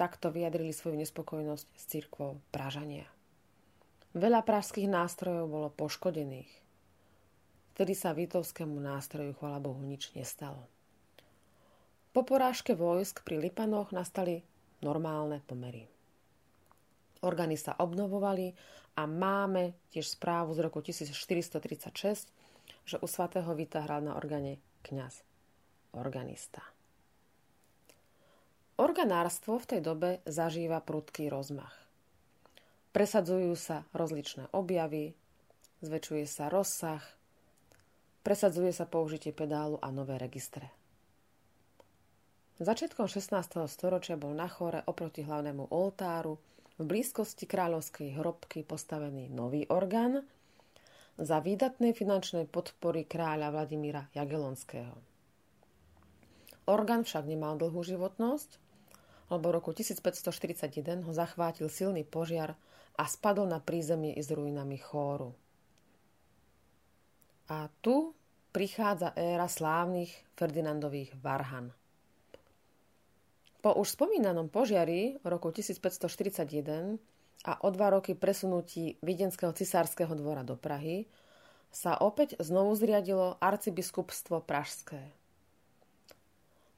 takto 0.00 0.32
vyjadrili 0.32 0.72
svoju 0.72 0.96
nespokojnosť 0.96 1.66
s 1.76 1.82
církvou 1.92 2.40
Pražania. 2.48 3.04
Veľa 4.16 4.40
pražských 4.48 4.88
nástrojov 4.88 5.44
bolo 5.44 5.68
poškodených. 5.68 6.48
Vtedy 7.76 7.92
sa 7.92 8.16
Vítovskému 8.16 8.80
nástroju, 8.80 9.36
chvala 9.36 9.60
Bohu, 9.60 9.84
nič 9.84 10.16
nestalo. 10.16 10.64
Po 12.16 12.24
porážke 12.24 12.72
vojsk 12.72 13.28
pri 13.28 13.44
Lipanoch 13.44 13.92
nastali 13.92 14.40
normálne 14.80 15.44
pomery. 15.44 15.97
Orgány 17.24 17.58
sa 17.58 17.74
obnovovali 17.78 18.54
a 18.98 19.06
máme 19.06 19.74
tiež 19.90 20.18
správu 20.18 20.54
z 20.54 20.60
roku 20.62 20.78
1436, 20.82 22.30
že 22.88 22.96
u 22.98 23.06
svatého 23.06 23.50
Vita 23.54 23.82
hral 23.82 24.02
na 24.06 24.14
organe 24.14 24.62
kňaz, 24.86 25.22
organista. 25.94 26.62
Organárstvo 28.78 29.58
v 29.58 29.66
tej 29.66 29.80
dobe 29.82 30.10
zažíva 30.22 30.78
prudký 30.78 31.26
rozmach. 31.26 31.74
Presadzujú 32.94 33.58
sa 33.58 33.82
rozličné 33.90 34.54
objavy, 34.54 35.18
zväčšuje 35.82 36.24
sa 36.30 36.46
rozsah, 36.46 37.02
presadzuje 38.22 38.70
sa 38.70 38.86
použitie 38.86 39.34
pedálu 39.34 39.82
a 39.82 39.90
nové 39.90 40.14
registre. 40.18 40.70
Začiatkom 42.58 43.06
16. 43.06 43.34
storočia 43.70 44.18
bol 44.18 44.34
na 44.34 44.50
chore 44.50 44.82
oproti 44.86 45.22
hlavnému 45.22 45.70
oltáru 45.70 46.38
v 46.78 46.86
blízkosti 46.86 47.50
kráľovskej 47.50 48.14
hrobky 48.22 48.62
postavený 48.62 49.26
nový 49.34 49.66
orgán 49.66 50.22
za 51.18 51.42
výdatnej 51.42 51.90
finančnej 51.90 52.46
podpory 52.46 53.02
kráľa 53.02 53.50
Vladimíra 53.50 54.06
Jagelonského. 54.14 54.94
Orgán 56.70 57.02
však 57.02 57.26
nemal 57.26 57.58
dlhú 57.58 57.82
životnosť, 57.82 58.62
lebo 59.34 59.50
v 59.50 59.54
roku 59.58 59.74
1541 59.74 61.02
ho 61.02 61.12
zachvátil 61.12 61.66
silný 61.66 62.06
požiar 62.06 62.54
a 62.94 63.04
spadol 63.10 63.50
na 63.50 63.58
prízemie 63.58 64.14
i 64.14 64.22
s 64.22 64.30
ruinami 64.30 64.78
chóru. 64.78 65.34
A 67.50 67.66
tu 67.82 68.14
prichádza 68.54 69.18
éra 69.18 69.50
slávnych 69.50 70.14
Ferdinandových 70.38 71.18
Varhan– 71.18 71.74
po 73.58 73.74
už 73.74 73.98
spomínanom 73.98 74.46
požiari 74.46 75.18
roku 75.26 75.50
1541 75.50 76.98
a 77.46 77.52
o 77.62 77.68
dva 77.70 77.88
roky 77.94 78.14
presunutí 78.14 78.98
Viedenského 79.02 79.50
cisárskeho 79.54 80.14
dvora 80.14 80.46
do 80.46 80.54
Prahy 80.54 81.10
sa 81.70 81.98
opäť 82.00 82.38
znovu 82.40 82.74
zriadilo 82.78 83.36
arcibiskupstvo 83.42 84.42
Pražské. 84.42 85.12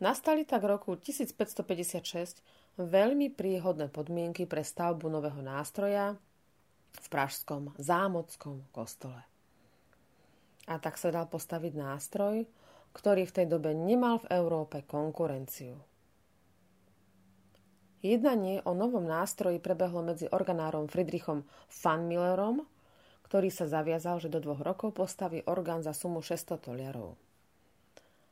Nastali 0.01 0.49
tak 0.49 0.65
roku 0.65 0.97
1556 0.97 2.41
veľmi 2.81 3.29
príhodné 3.37 3.93
podmienky 3.93 4.49
pre 4.49 4.65
stavbu 4.65 5.13
nového 5.13 5.45
nástroja 5.45 6.17
v 6.97 7.07
pražskom 7.13 7.77
zámockom 7.77 8.65
kostole. 8.73 9.21
A 10.65 10.81
tak 10.81 10.97
sa 10.97 11.13
dal 11.13 11.29
postaviť 11.29 11.73
nástroj, 11.77 12.49
ktorý 12.97 13.29
v 13.29 13.35
tej 13.37 13.47
dobe 13.47 13.77
nemal 13.77 14.25
v 14.25 14.31
Európe 14.33 14.83
konkurenciu. 14.89 15.90
Jednanie 18.01 18.65
o 18.65 18.73
novom 18.73 19.05
nástroji 19.05 19.61
prebehlo 19.61 20.01
medzi 20.01 20.25
organárom 20.33 20.89
Friedrichom 20.89 21.45
Fanmillerom, 21.69 22.65
ktorý 23.29 23.53
sa 23.53 23.69
zaviazal, 23.69 24.25
že 24.25 24.33
do 24.33 24.41
dvoch 24.41 24.65
rokov 24.65 24.97
postaví 24.97 25.45
orgán 25.45 25.85
za 25.85 25.93
sumu 25.93 26.25
600 26.25 26.65
toliarov. 26.65 27.21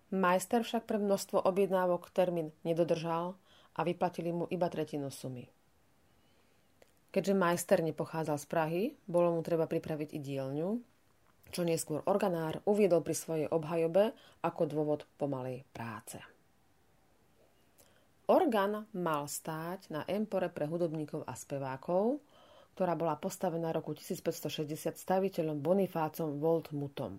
Majster 0.09 0.65
však 0.65 0.89
pre 0.89 0.97
množstvo 0.97 1.45
objednávok 1.45 2.09
termín 2.17 2.49
nedodržal 2.65 3.37
a 3.77 3.81
vyplatili 3.85 4.33
mu 4.33 4.49
iba 4.49 4.73
tretinu 4.73 5.13
sumy. 5.13 5.45
Keďže 7.13 7.37
majster 7.37 7.85
nepochádzal 7.85 8.41
z 8.41 8.47
Prahy, 8.49 8.83
bolo 9.05 9.37
mu 9.37 9.45
treba 9.45 9.69
pripraviť 9.69 10.17
i 10.17 10.21
dielňu, 10.21 10.71
čo 11.53 11.61
neskôr 11.65 12.01
organár 12.09 12.65
uviedol 12.65 13.05
pri 13.05 13.13
svojej 13.17 13.49
obhajobe 13.53 14.17
ako 14.41 14.63
dôvod 14.65 15.05
pomalej 15.21 15.65
práce. 15.77 16.38
Orgán 18.29 18.85
mal 18.93 19.25
stáť 19.25 19.89
na 19.89 20.05
empore 20.05 20.53
pre 20.53 20.69
hudobníkov 20.69 21.25
a 21.25 21.33
spevákov, 21.33 22.21
ktorá 22.77 22.93
bola 22.93 23.17
postavená 23.17 23.73
roku 23.73 23.97
1560 23.97 24.69
staviteľom 25.01 25.57
Bonifácom 25.65 26.37
Voltmutom. 26.37 27.17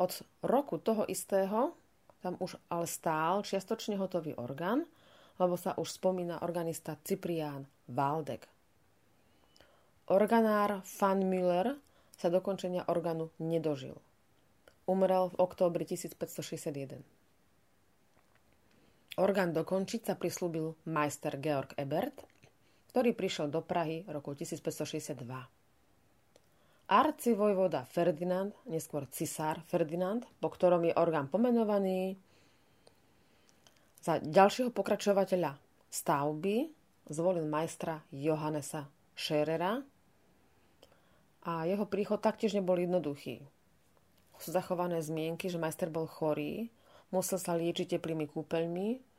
Od 0.00 0.12
roku 0.40 0.80
toho 0.80 1.04
istého 1.04 1.76
tam 2.24 2.40
už 2.40 2.56
ale 2.72 2.88
stál 2.88 3.44
čiastočne 3.44 4.00
hotový 4.00 4.32
orgán, 4.40 4.88
lebo 5.36 5.60
sa 5.60 5.76
už 5.76 5.92
spomína 5.92 6.40
organista 6.40 6.96
Ciprián 7.04 7.68
Valdek. 7.84 8.48
Organár 10.08 10.80
Van 11.00 11.20
Müller 11.20 11.76
sa 12.16 12.32
dokončenia 12.32 12.88
orgánu 12.88 13.28
nedožil. 13.36 14.00
Umrel 14.88 15.32
v 15.32 15.38
októbri 15.38 15.84
1561. 15.84 17.19
Orgán 19.20 19.52
dokončiť 19.52 20.00
sa 20.08 20.14
prislúbil 20.16 20.80
majster 20.88 21.36
Georg 21.36 21.76
Ebert, 21.76 22.24
ktorý 22.88 23.12
prišiel 23.12 23.52
do 23.52 23.60
Prahy 23.60 24.08
roku 24.08 24.32
1562. 24.32 25.20
Arci 26.88 27.30
vojvoda 27.36 27.84
Ferdinand, 27.84 28.56
neskôr 28.64 29.04
cisár 29.12 29.60
Ferdinand, 29.68 30.24
po 30.40 30.48
ktorom 30.48 30.88
je 30.88 30.96
orgán 30.96 31.28
pomenovaný, 31.28 32.16
za 34.00 34.16
ďalšieho 34.24 34.72
pokračovateľa 34.72 35.60
stavby 35.92 36.72
zvolil 37.12 37.44
majstra 37.44 38.00
Johannesa 38.08 38.88
Scherera 39.12 39.84
a 41.44 41.52
jeho 41.68 41.84
príchod 41.84 42.24
taktiež 42.24 42.56
nebol 42.56 42.80
jednoduchý. 42.80 43.44
Sú 44.40 44.48
zachované 44.56 45.04
zmienky, 45.04 45.52
že 45.52 45.60
majster 45.60 45.92
bol 45.92 46.08
chorý 46.08 46.72
musel 47.12 47.36
sa 47.36 47.58
liečiť 47.58 47.98
teplými 47.98 48.30
kúpeľmi, 48.30 49.09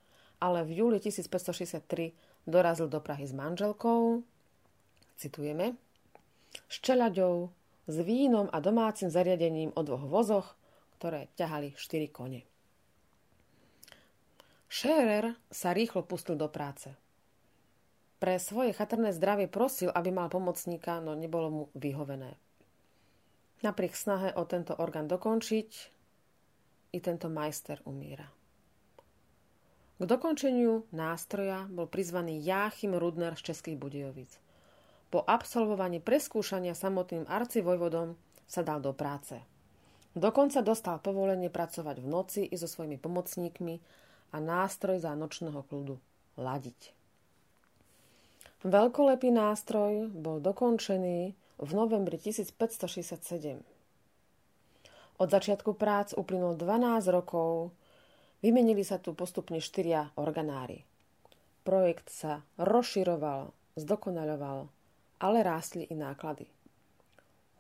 ale 0.42 0.66
v 0.66 0.82
júli 0.82 0.98
1563 0.98 2.50
dorazil 2.50 2.90
do 2.90 2.98
Prahy 2.98 3.30
s 3.30 3.34
manželkou, 3.38 4.26
citujeme, 5.16 5.78
s 6.66 6.76
čeľaďou, 6.82 7.54
s 7.86 7.96
vínom 8.02 8.50
a 8.50 8.58
domácim 8.58 9.14
zariadením 9.14 9.72
o 9.78 9.82
dvoch 9.86 10.06
vozoch, 10.10 10.48
ktoré 10.98 11.30
ťahali 11.38 11.78
štyri 11.78 12.10
kone. 12.10 12.42
Scherer 14.72 15.38
sa 15.52 15.76
rýchlo 15.76 16.02
pustil 16.08 16.40
do 16.40 16.50
práce. 16.50 16.90
Pre 18.22 18.38
svoje 18.38 18.72
chatrné 18.74 19.14
zdravie 19.14 19.46
prosil, 19.46 19.94
aby 19.94 20.10
mal 20.14 20.30
pomocníka, 20.30 21.02
no 21.02 21.14
nebolo 21.14 21.48
mu 21.50 21.64
vyhovené. 21.78 22.38
Napriek 23.62 23.94
snahe 23.94 24.30
o 24.34 24.46
tento 24.46 24.74
orgán 24.78 25.06
dokončiť, 25.06 25.70
i 26.92 27.00
tento 27.00 27.32
majster 27.32 27.80
umiera. 27.88 28.28
K 30.02 30.10
dokončeniu 30.10 30.90
nástroja 30.90 31.70
bol 31.70 31.86
prizvaný 31.86 32.42
Jáchym 32.42 32.98
Rudner 32.98 33.38
z 33.38 33.54
Českých 33.54 33.78
Budejovic. 33.78 34.34
Po 35.14 35.22
absolvovaní 35.22 36.02
preskúšania 36.02 36.74
samotným 36.74 37.30
arcivojvodom 37.30 38.18
sa 38.50 38.66
dal 38.66 38.82
do 38.82 38.98
práce. 38.98 39.38
Dokonca 40.18 40.66
dostal 40.66 40.98
povolenie 40.98 41.54
pracovať 41.54 42.02
v 42.02 42.08
noci 42.10 42.42
i 42.50 42.58
so 42.58 42.66
svojimi 42.66 42.98
pomocníkmi 42.98 43.78
a 44.34 44.42
nástroj 44.42 45.06
za 45.06 45.14
nočného 45.14 45.62
kľudu 45.70 46.02
ladiť. 46.34 46.98
Veľkolepý 48.66 49.30
nástroj 49.30 50.10
bol 50.10 50.42
dokončený 50.42 51.38
v 51.62 51.72
novembri 51.78 52.18
1567. 52.18 53.62
Od 55.22 55.28
začiatku 55.30 55.78
prác 55.78 56.18
uplynulo 56.18 56.58
12 56.58 57.06
rokov, 57.14 57.70
vymenili 58.42 58.82
sa 58.82 58.98
tu 58.98 59.14
postupne 59.14 59.62
štyria 59.62 60.12
organári. 60.18 60.84
Projekt 61.62 62.10
sa 62.10 62.42
rozširoval, 62.58 63.54
zdokonaľoval 63.78 64.82
ale 65.22 65.40
rástli 65.46 65.86
i 65.86 65.96
náklady. 65.96 66.50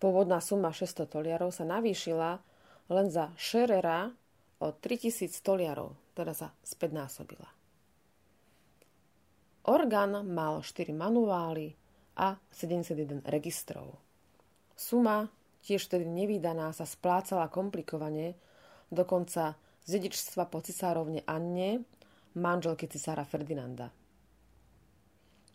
Pôvodná 0.01 0.41
suma 0.41 0.73
600 0.73 1.05
toliarov 1.05 1.53
sa 1.53 1.61
navýšila 1.61 2.41
len 2.89 3.07
za 3.13 3.29
Scherera 3.37 4.09
o 4.57 4.67
3000 4.73 5.29
toliarov, 5.45 5.93
teda 6.17 6.33
sa 6.33 6.49
spätnásobila. 6.65 7.45
Orgán 9.69 10.25
mal 10.25 10.65
4 10.65 10.89
manuály 10.89 11.77
a 12.17 12.33
71 12.49 13.21
registrov. 13.29 14.01
Suma, 14.73 15.29
tiež 15.61 15.85
tedy 15.85 16.09
nevýdaná, 16.09 16.73
sa 16.73 16.89
splácala 16.89 17.45
komplikovane, 17.53 18.33
dokonca 18.89 19.53
z 19.85 19.89
dedičstva 19.97 20.45
po 20.47 20.61
cisárovne 20.61 21.25
Anne, 21.25 21.85
manželky 22.37 22.87
cisára 22.87 23.25
Ferdinanda. 23.27 23.91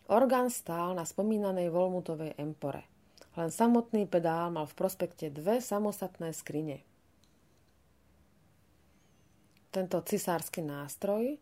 Orgán 0.07 0.47
stál 0.47 0.95
na 0.95 1.03
spomínanej 1.03 1.67
Volmutovej 1.67 2.39
empore. 2.39 2.87
Len 3.35 3.51
samotný 3.51 4.07
pedál 4.07 4.49
mal 4.49 4.65
v 4.65 4.77
prospekte 4.77 5.29
dve 5.29 5.59
samostatné 5.59 6.31
skrine. 6.31 6.81
Tento 9.69 9.99
cisársky 10.01 10.63
nástroj, 10.63 11.37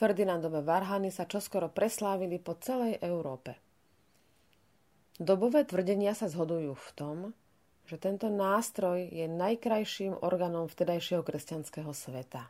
Ferdinandové 0.00 0.64
varhany 0.64 1.12
sa 1.12 1.28
čoskoro 1.28 1.68
preslávili 1.68 2.40
po 2.40 2.56
celej 2.56 2.96
Európe. 3.04 3.58
Dobové 5.20 5.68
tvrdenia 5.68 6.16
sa 6.16 6.32
zhodujú 6.32 6.72
v 6.72 6.88
tom, 6.96 7.16
že 7.90 7.98
tento 7.98 8.30
nástroj 8.30 9.10
je 9.10 9.26
najkrajším 9.26 10.22
orgánom 10.22 10.70
vtedajšieho 10.70 11.26
kresťanského 11.26 11.90
sveta. 11.90 12.46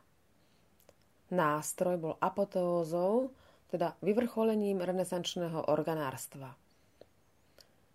Nástroj 1.33 1.97
bol 1.97 2.15
apoteózou 2.21 3.33
teda 3.73 3.97
vyvrcholením 4.05 4.85
renesančného 4.85 5.73
organárstva. 5.73 6.53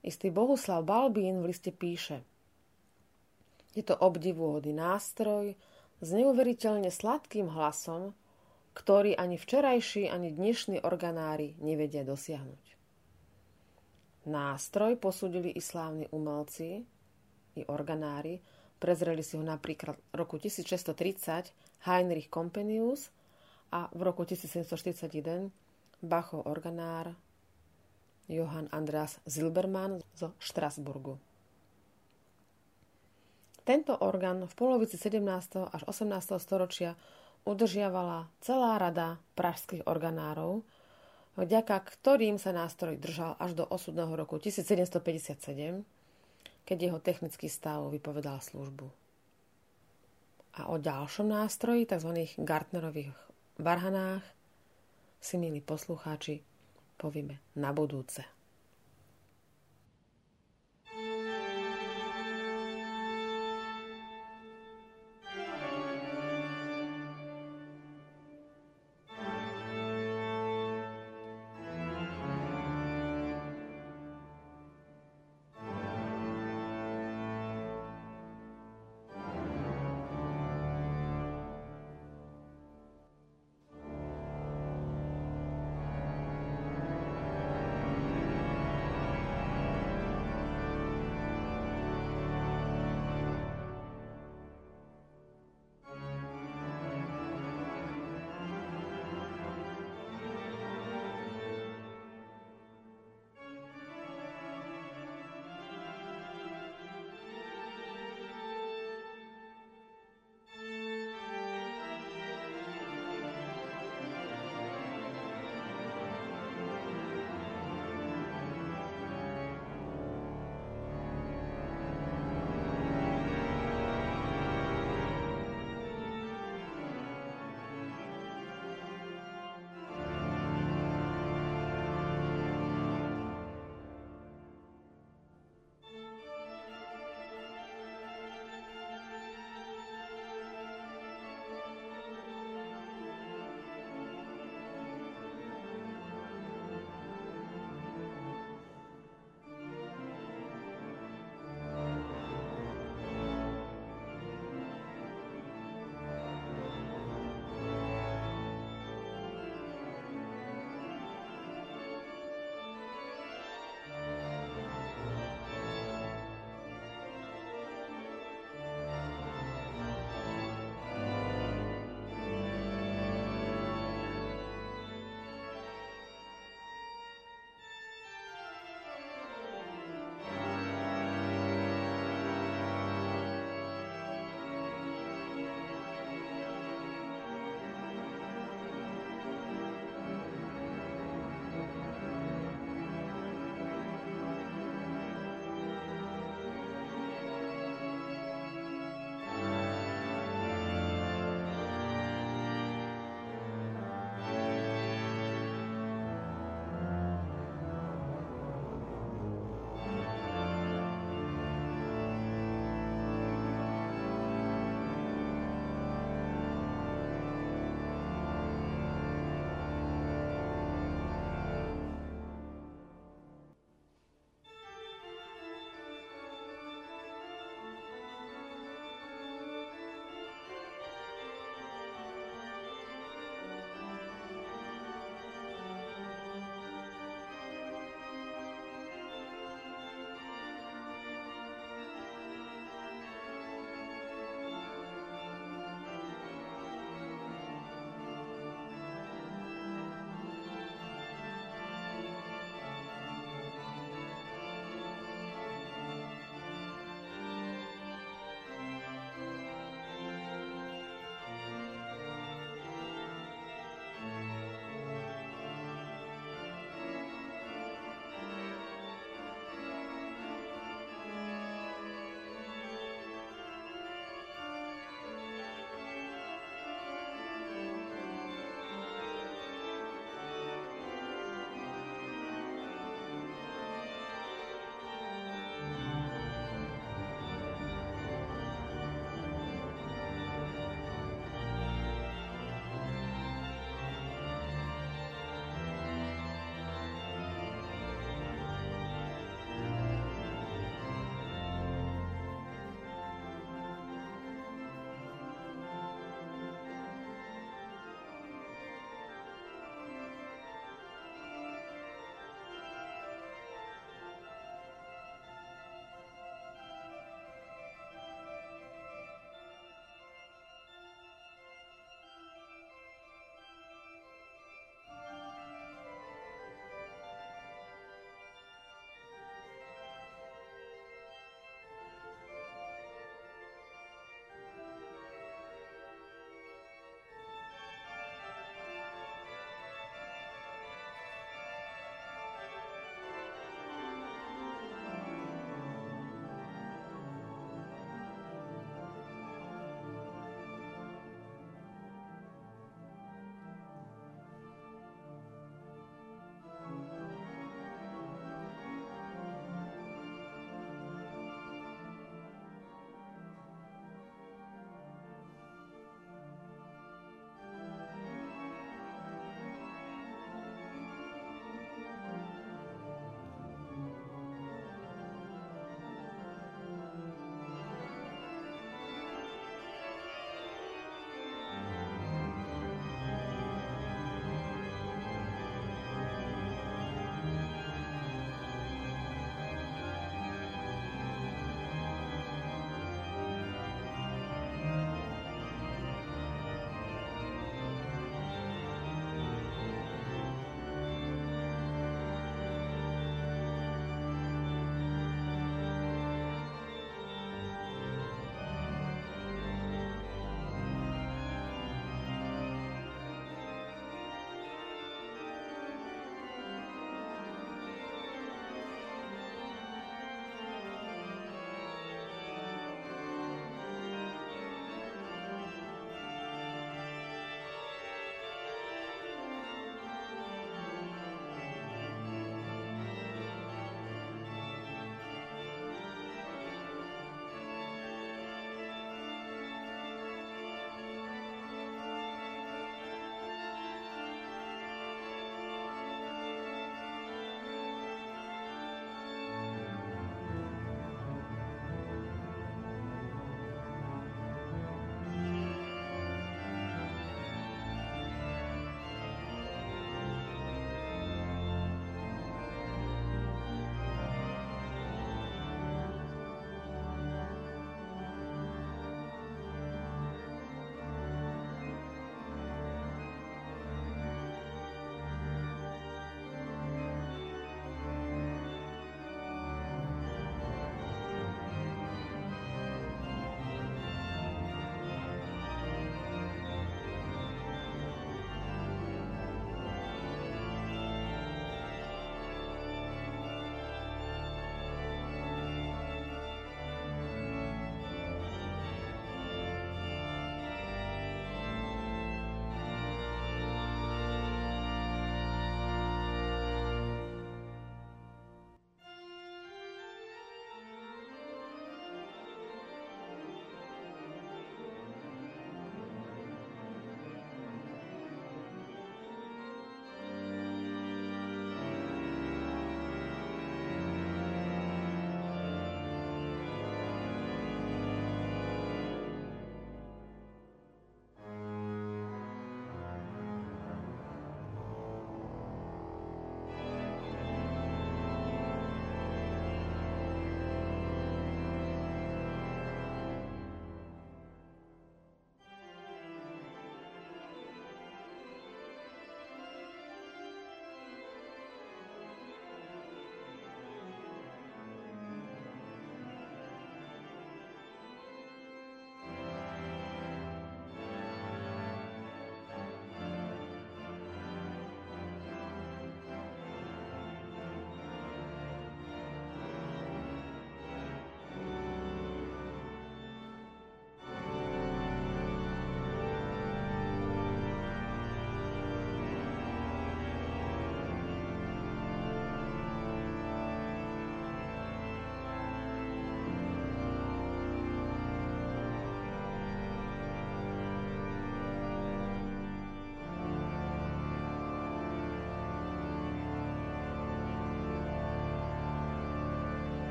Istý 0.00 0.32
Bohuslav 0.32 0.88
Balbín 0.88 1.44
v 1.44 1.52
liste 1.52 1.68
píše 1.68 2.24
Je 3.76 3.84
to 3.84 3.92
obdivuhodný 3.92 4.72
nástroj 4.72 5.52
s 6.00 6.08
neuveriteľne 6.16 6.88
sladkým 6.88 7.52
hlasom, 7.52 8.16
ktorý 8.72 9.20
ani 9.20 9.36
včerajší, 9.36 10.08
ani 10.08 10.32
dnešní 10.32 10.80
organári 10.80 11.60
nevedia 11.60 12.08
dosiahnuť. 12.08 12.64
Nástroj 14.32 14.96
posúdili 14.96 15.52
slávni 15.60 16.08
umelci 16.08 16.93
i 17.56 17.62
organári, 17.66 18.38
prezreli 18.78 19.22
si 19.22 19.38
ho 19.38 19.44
napríklad 19.44 19.96
v 19.96 20.14
roku 20.14 20.36
1630 20.36 21.50
Heinrich 21.88 22.28
Compenius 22.28 23.08
a 23.72 23.88
v 23.90 24.00
roku 24.02 24.22
1741 24.28 25.50
Bachov 26.04 26.44
organár 26.44 27.16
Johann 28.28 28.68
Andreas 28.72 29.20
Zilbermann 29.28 30.00
zo 30.16 30.32
Štrasburgu. 30.40 31.20
Tento 33.64 33.96
orgán 33.96 34.44
v 34.44 34.54
polovici 34.56 35.00
17. 35.00 35.24
až 35.72 35.82
18. 35.88 36.36
storočia 36.36 36.96
udržiavala 37.48 38.28
celá 38.44 38.76
rada 38.76 39.16
pražských 39.36 39.88
organárov, 39.88 40.64
vďaka 41.36 41.76
ktorým 41.80 42.36
sa 42.36 42.52
nástroj 42.52 43.00
držal 43.00 43.36
až 43.40 43.56
do 43.56 43.64
osudného 43.64 44.12
roku 44.16 44.36
1757, 44.36 45.84
keď 46.64 46.78
jeho 46.90 46.98
technický 47.00 47.48
stav 47.48 47.84
vypovedal 47.92 48.40
službu. 48.40 48.88
A 50.54 50.70
o 50.70 50.76
ďalšom 50.80 51.28
nástroji, 51.28 51.84
tzv. 51.84 52.10
Gartnerových 52.40 53.12
varhanách, 53.58 54.24
si, 55.24 55.40
milí 55.40 55.64
poslucháči, 55.64 56.44
povieme 57.00 57.40
na 57.56 57.72
budúce. 57.72 58.24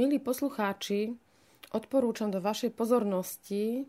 Milí 0.00 0.16
poslucháči, 0.16 1.12
odporúčam 1.76 2.32
do 2.32 2.40
vašej 2.40 2.72
pozornosti 2.72 3.84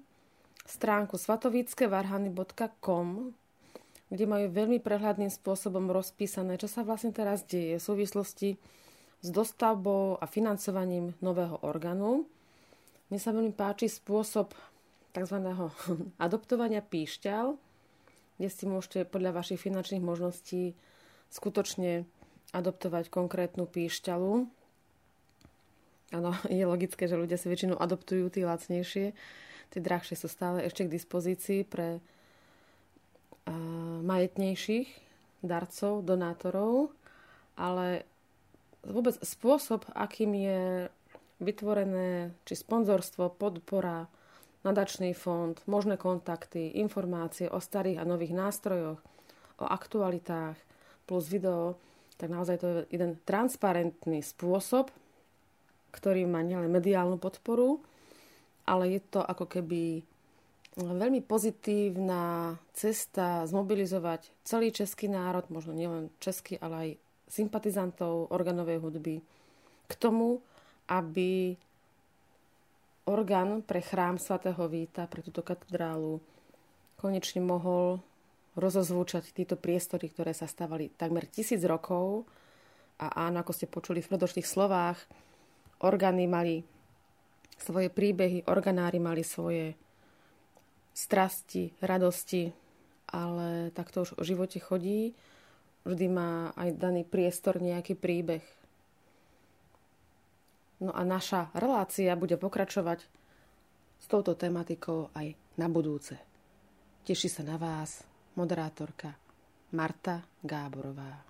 stránku 0.68 1.16
svatovíckevarhany.com, 1.16 3.08
kde 4.12 4.26
majú 4.28 4.52
veľmi 4.52 4.84
prehľadným 4.84 5.32
spôsobom 5.32 5.88
rozpísané, 5.88 6.60
čo 6.60 6.68
sa 6.68 6.84
vlastne 6.84 7.16
teraz 7.16 7.48
deje 7.48 7.80
v 7.80 7.86
súvislosti 7.88 8.60
s 9.24 9.28
dostavbou 9.32 10.20
a 10.20 10.28
financovaním 10.28 11.16
nového 11.24 11.64
orgánu. 11.64 12.28
Mne 13.08 13.20
sa 13.24 13.32
veľmi 13.32 13.56
páči 13.56 13.88
spôsob 13.88 14.52
tzv. 15.16 15.38
adoptovania 16.28 16.84
píšťal, 16.84 17.56
kde 18.36 18.50
si 18.52 18.68
môžete 18.68 19.08
podľa 19.08 19.40
vašich 19.40 19.64
finančných 19.64 20.04
možností 20.04 20.76
skutočne 21.32 22.04
adoptovať 22.52 23.08
konkrétnu 23.08 23.64
píšťalu. 23.64 24.60
Áno, 26.12 26.36
je 26.52 26.64
logické, 26.68 27.08
že 27.08 27.20
ľudia 27.20 27.40
si 27.40 27.48
väčšinou 27.48 27.80
adoptujú 27.80 28.32
tie 28.32 28.48
lacnejšie. 28.48 29.16
Tie 29.72 29.80
drahšie 29.80 30.20
sú 30.20 30.28
stále 30.28 30.68
ešte 30.68 30.84
k 30.84 30.94
dispozícii 30.94 31.64
pre 31.64 32.04
majetnejších 34.02 34.90
darcov, 35.42 36.06
donátorov, 36.06 36.94
ale 37.58 38.06
vôbec 38.86 39.18
spôsob, 39.22 39.86
akým 39.94 40.32
je 40.38 40.62
vytvorené 41.42 42.38
či 42.46 42.54
sponzorstvo, 42.54 43.34
podpora, 43.34 44.06
nadačný 44.62 45.18
fond, 45.18 45.58
možné 45.66 45.98
kontakty, 45.98 46.78
informácie 46.78 47.50
o 47.50 47.58
starých 47.58 47.98
a 47.98 48.06
nových 48.06 48.38
nástrojoch, 48.38 49.02
o 49.58 49.66
aktualitách 49.66 50.58
plus 51.10 51.26
video, 51.26 51.82
tak 52.22 52.30
naozaj 52.30 52.62
to 52.62 52.66
je 52.70 52.78
jeden 52.94 53.18
transparentný 53.26 54.22
spôsob, 54.22 54.94
ktorý 55.92 56.26
má 56.26 56.40
nielen 56.42 56.72
mediálnu 56.72 57.20
podporu, 57.20 57.84
ale 58.66 58.98
je 58.98 59.02
to 59.04 59.20
ako 59.22 59.46
keby 59.46 60.02
veľmi 60.80 61.20
pozitívna 61.28 62.56
cesta 62.72 63.44
zmobilizovať 63.44 64.32
celý 64.48 64.72
český 64.72 65.12
národ, 65.12 65.44
možno 65.52 65.76
nielen 65.76 66.08
český, 66.24 66.56
ale 66.64 66.76
aj 66.76 66.90
sympatizantov 67.28 68.32
organovej 68.32 68.80
hudby, 68.80 69.20
k 69.88 69.94
tomu, 70.00 70.40
aby 70.88 71.56
orgán 73.08 73.64
pre 73.64 73.84
chrám 73.84 74.16
svätého 74.16 74.64
Víta, 74.72 75.08
pre 75.12 75.20
túto 75.20 75.44
katedrálu, 75.44 76.24
konečne 76.96 77.44
mohol 77.44 78.00
rozozvúčať 78.56 79.32
tieto 79.32 79.56
priestory, 79.56 80.12
ktoré 80.12 80.36
sa 80.36 80.48
stavali 80.48 80.92
takmer 80.96 81.28
tisíc 81.28 81.64
rokov. 81.64 82.28
A 83.02 83.28
áno, 83.28 83.42
ako 83.42 83.52
ste 83.56 83.66
počuli 83.66 84.04
v 84.04 84.12
predošlých 84.12 84.46
slovách, 84.46 85.00
orgány 85.82 86.30
mali 86.30 86.64
svoje 87.62 87.94
príbehy, 87.94 88.50
organári 88.50 88.98
mali 88.98 89.22
svoje 89.22 89.78
strasti, 90.94 91.74
radosti, 91.82 92.50
ale 93.12 93.70
takto 93.76 94.02
už 94.08 94.18
o 94.18 94.24
živote 94.26 94.58
chodí. 94.58 95.14
Vždy 95.82 96.08
má 96.10 96.54
aj 96.54 96.78
daný 96.78 97.02
priestor 97.06 97.58
nejaký 97.58 97.98
príbeh. 97.98 98.46
No 100.82 100.94
a 100.94 101.06
naša 101.06 101.54
relácia 101.54 102.14
bude 102.18 102.38
pokračovať 102.38 103.06
s 104.02 104.06
touto 104.10 104.34
tematikou 104.34 105.14
aj 105.14 105.38
na 105.58 105.70
budúce. 105.70 106.18
Teší 107.06 107.30
sa 107.30 107.46
na 107.46 107.58
vás 107.58 108.02
moderátorka 108.34 109.14
Marta 109.78 110.26
Gáborová. 110.42 111.22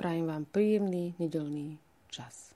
Prajem 0.00 0.26
vám 0.28 0.44
príjemný 0.48 1.12
nedelný 1.20 1.76
čas. 2.08 2.53